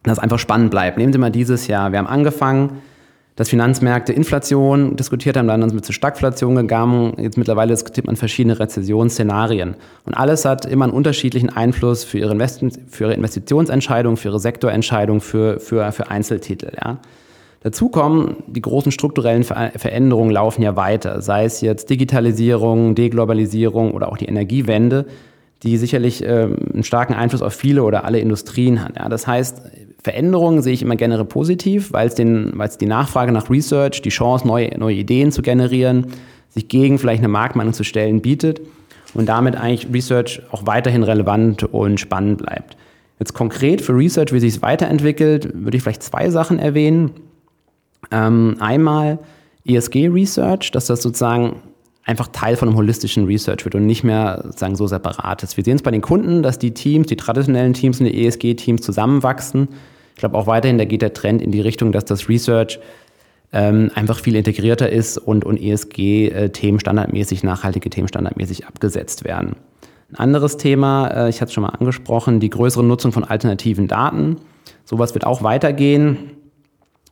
dass 0.04 0.17
es 0.17 0.19
einfach 0.19 0.39
spannend 0.39 0.71
bleibt. 0.71 0.97
Nehmen 0.97 1.13
Sie 1.13 1.19
mal 1.19 1.32
dieses 1.32 1.67
Jahr. 1.67 1.91
Wir 1.91 2.00
haben 2.00 2.08
angefangen, 2.08 2.82
dass 3.36 3.50
Finanzmärkte 3.50 4.13
Inflation 4.13 4.95
diskutiert 4.97 5.38
haben, 5.38 5.47
dann 5.47 5.62
sind 5.62 5.74
wir 5.74 5.82
zu 5.82 5.93
Stagflation 5.93 6.56
gegangen. 6.56 7.13
Jetzt 7.17 7.38
mittlerweile 7.38 7.71
diskutiert 7.71 8.06
man 8.06 8.15
verschiedene 8.15 8.60
Rezessionsszenarien. 8.60 9.76
Und 10.06 10.13
alles 10.13 10.45
hat 10.45 10.65
immer 10.65 10.86
einen 10.86 10.93
unterschiedlichen 10.93 11.50
Einfluss 11.50 12.04
für 12.04 12.19
Ihre, 12.19 12.34
Invest 12.34 12.62
für 12.89 13.06
ihre 13.06 13.13
Investitionsentscheidung, 13.13 14.17
für 14.17 14.30
Ihre 14.30 14.39
Sektorentscheidung, 14.39 15.21
für, 15.21 15.60
für, 15.60 15.91
für 15.91 16.12
Einzeltitel. 16.12 16.71
Ja. 16.84 17.00
Dazu 17.63 17.89
kommen, 17.89 18.38
die 18.47 18.62
großen 18.62 18.91
strukturellen 18.91 19.43
Veränderungen 19.43 20.32
laufen 20.32 20.63
ja 20.63 20.76
weiter, 20.76 21.21
sei 21.21 21.45
es 21.45 21.62
jetzt 21.62 21.91
Digitalisierung, 21.91 22.95
Deglobalisierung 22.95 23.91
oder 23.91 24.12
auch 24.12 24.17
die 24.17 24.26
Energiewende, 24.26 25.06
die 25.62 25.78
sicherlich 25.78 26.24
äh, 26.24 26.47
einen 26.74 26.84
starken 26.84 27.13
Einfluss 27.13 27.43
auf 27.43 27.54
viele 27.54 27.84
oder 27.84 28.04
alle 28.04 28.19
Industrien 28.19 28.84
hat. 28.84 28.97
Ja, 28.97 29.10
das 29.10 29.28
heißt, 29.28 29.62
Veränderungen 30.04 30.63
sehe 30.63 30.74
ich 30.74 30.82
immer 30.82 30.95
generell 30.95 31.26
positiv, 31.26 31.93
weil 31.93 32.08
es, 32.08 32.15
den, 32.15 32.52
weil 32.56 32.67
es 32.67 32.80
die 32.80 32.88
Nachfrage 32.88 33.32
nach 33.32 33.52
Research, 33.52 34.02
die 34.02 34.10
Chance, 34.10 34.47
neue, 34.47 34.76
neue 34.80 34.95
Ideen 34.95 35.32
zu 35.32 35.43
generieren, 35.43 36.08
sich 36.50 36.67
gegen 36.67 36.97
vielleicht 36.97 37.19
eine 37.19 37.28
Marktmeinung 37.28 37.74
zu 37.74 37.84
stellen, 37.84 38.21
bietet 38.21 38.62
und 39.13 39.30
damit 39.30 39.56
eigentlich 39.56 39.93
Research 39.93 40.41
auch 40.50 40.65
weiterhin 40.65 41.04
relevant 41.04 41.63
und 41.63 42.00
spannend 42.00 42.39
bleibt. 42.39 42.76
Jetzt 43.19 43.34
konkret 43.34 43.82
für 43.82 43.95
Research, 43.95 44.34
wie 44.34 44.39
sich 44.39 44.56
es 44.56 44.62
weiterentwickelt, 44.63 45.52
würde 45.54 45.78
ich 45.78 45.84
vielleicht 45.84 46.02
zwei 46.02 46.32
Sachen 46.32 46.58
erwähnen. 46.58 47.12
Ähm, 48.12 48.58
einmal 48.60 49.19
ESG 49.65 50.08
Research, 50.08 50.71
dass 50.71 50.88
das 50.88 51.02
sozusagen 51.02 51.62
einfach 52.04 52.28
Teil 52.28 52.56
von 52.56 52.67
einem 52.67 52.78
holistischen 52.78 53.26
Research 53.26 53.63
wird 53.63 53.76
und 53.76 53.86
nicht 53.86 54.04
mehr 54.04 54.41
sozusagen 54.43 54.76
so 54.76 54.88
separat 54.88 55.43
ist. 55.43 55.56
Wir 55.56 55.63
sehen 55.63 55.76
es 55.76 55.84
bei 55.84 55.91
den 55.91 56.02
Kunden, 56.02 56.43
dass 56.43 56.58
die 56.60 56.74
Teams, 56.74 57.08
die 57.08 57.15
traditionellen 57.15 57.74
Teams 57.74 58.00
und 58.00 58.08
die 58.08 58.26
ESG-Teams 58.26 58.82
zusammenwachsen. 58.82 59.69
Ich 60.15 60.19
glaube 60.19 60.38
auch 60.38 60.47
weiterhin, 60.47 60.78
da 60.78 60.86
geht 60.86 61.02
der 61.02 61.13
Trend 61.13 61.41
in 61.41 61.52
die 61.52 61.62
Richtung, 61.62 61.91
dass 61.91 62.06
das 62.06 62.28
Research 62.28 62.80
ähm, 63.54 63.91
einfach 63.95 64.19
viel 64.19 64.36
integrierter 64.36 64.89
ist 64.89 65.17
und, 65.17 65.45
und 65.45 65.62
ESG-Themen 65.62 66.80
standardmäßig, 66.80 67.43
nachhaltige 67.43 67.89
Themen 67.89 68.08
standardmäßig 68.08 68.65
abgesetzt 68.65 69.24
werden. 69.24 69.56
Ein 70.12 70.15
anderes 70.17 70.58
Thema, 70.58 71.08
äh, 71.08 71.30
ich 71.30 71.41
hatte 71.41 71.50
es 71.50 71.54
schon 71.54 71.63
mal 71.63 71.69
angesprochen, 71.69 72.39
die 72.39 72.50
größere 72.50 72.84
Nutzung 72.84 73.12
von 73.12 73.24
alternativen 73.24 73.88
Daten. 73.88 74.38
Sowas 74.86 75.13
wird 75.13 75.26
auch 75.26 75.43
weitergehen. 75.43 76.32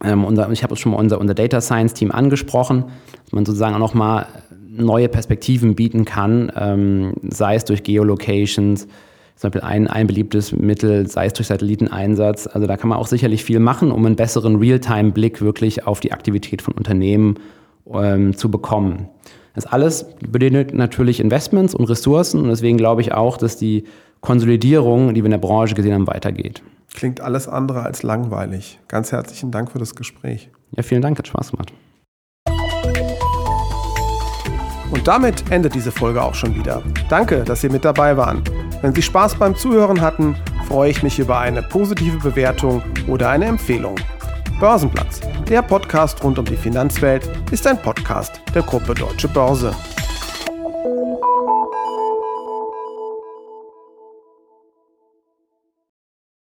Ähm, 0.04 0.24
unser, 0.24 0.50
ich 0.52 0.64
habe 0.64 0.76
schon 0.76 0.94
mal 0.94 0.98
unser, 0.98 1.20
unser 1.20 1.34
Data 1.34 1.62
Science 1.62 1.94
Team 1.94 2.12
angesprochen, 2.12 2.86
dass 3.24 3.34
man 3.34 3.46
sozusagen 3.46 3.76
auch 3.76 3.80
nochmal 3.80 4.28
neue 4.70 5.10
Perspektiven 5.10 5.76
bieten 5.76 6.06
kann, 6.06 6.52
ähm, 6.56 7.14
sei 7.30 7.56
es 7.56 7.66
durch 7.66 7.84
Geolocations, 7.84 8.88
zum 9.36 9.52
Beispiel 9.52 9.68
ein, 9.70 9.88
ein 9.88 10.08
beliebtes 10.08 10.52
Mittel, 10.52 11.08
sei 11.08 11.28
es 11.28 11.34
durch 11.34 11.48
Satelliteneinsatz. 11.48 12.48
Also 12.48 12.68
da 12.68 12.76
kann 12.76 12.90
man 12.90 12.98
auch 12.98 13.08
sicherlich 13.08 13.44
viel 13.44 13.60
machen, 13.60 13.92
um 13.92 14.06
einen 14.06 14.18
besseren 14.18 14.58
Realtime-Blick 14.58 15.42
wirklich 15.42 15.88
auf 15.88 16.02
die 16.02 16.12
Aktivität 16.12 16.62
von 16.62 16.74
Unternehmen 16.74 17.36
ähm, 17.94 18.36
zu 18.36 18.52
bekommen. 18.52 19.08
Das 19.56 19.66
alles 19.66 20.06
bedeutet 20.20 20.74
natürlich 20.74 21.20
Investments 21.20 21.74
und 21.74 21.86
Ressourcen 21.86 22.42
und 22.42 22.50
deswegen 22.50 22.78
glaube 22.78 23.02
ich 23.02 23.14
auch, 23.14 23.38
dass 23.38 23.58
die 23.58 23.86
Konsolidierung, 24.22 25.14
die 25.14 25.22
wir 25.22 25.26
in 25.26 25.32
der 25.32 25.38
Branche 25.38 25.74
gesehen 25.74 25.94
haben, 25.94 26.08
weitergeht. 26.08 26.62
Klingt 26.94 27.22
alles 27.22 27.48
andere 27.48 27.84
als 27.84 28.04
langweilig. 28.04 28.80
Ganz 28.88 29.12
herzlichen 29.12 29.52
Dank 29.52 29.72
für 29.72 29.80
das 29.80 29.96
Gespräch. 29.96 30.50
Ja, 30.72 30.84
vielen 30.84 31.02
Dank, 31.02 31.18
hat 31.18 31.28
Spaß 31.28 31.52
gemacht. 31.52 31.74
Und 34.92 35.08
damit 35.08 35.52
endet 35.52 35.76
diese 35.76 35.92
Folge 35.92 36.22
auch 36.22 36.34
schon 36.34 36.56
wieder. 36.56 36.82
Danke, 37.10 37.44
dass 37.44 37.62
Sie 37.62 37.70
mit 37.70 37.86
dabei 37.86 38.18
waren. 38.18 38.44
Wenn 38.82 38.94
Sie 38.94 39.04
Spaß 39.04 39.36
beim 39.36 39.56
Zuhören 39.56 40.02
hatten, 40.02 40.36
freue 40.68 40.90
ich 40.90 41.04
mich 41.04 41.20
über 41.20 41.40
eine 41.40 41.62
positive 41.62 42.18
Bewertung 42.18 42.82
oder 43.08 43.30
eine 43.30 43.46
Empfehlung. 43.46 43.96
Börsenplatz, 44.60 45.22
der 45.48 45.62
Podcast 45.62 46.24
rund 46.24 46.40
um 46.40 46.46
die 46.46 46.58
Finanzwelt, 46.58 47.30
ist 47.52 47.66
ein 47.68 47.82
Podcast 47.82 48.42
der 48.54 48.64
Gruppe 48.64 48.94
Deutsche 48.94 49.28
Börse. 49.28 49.74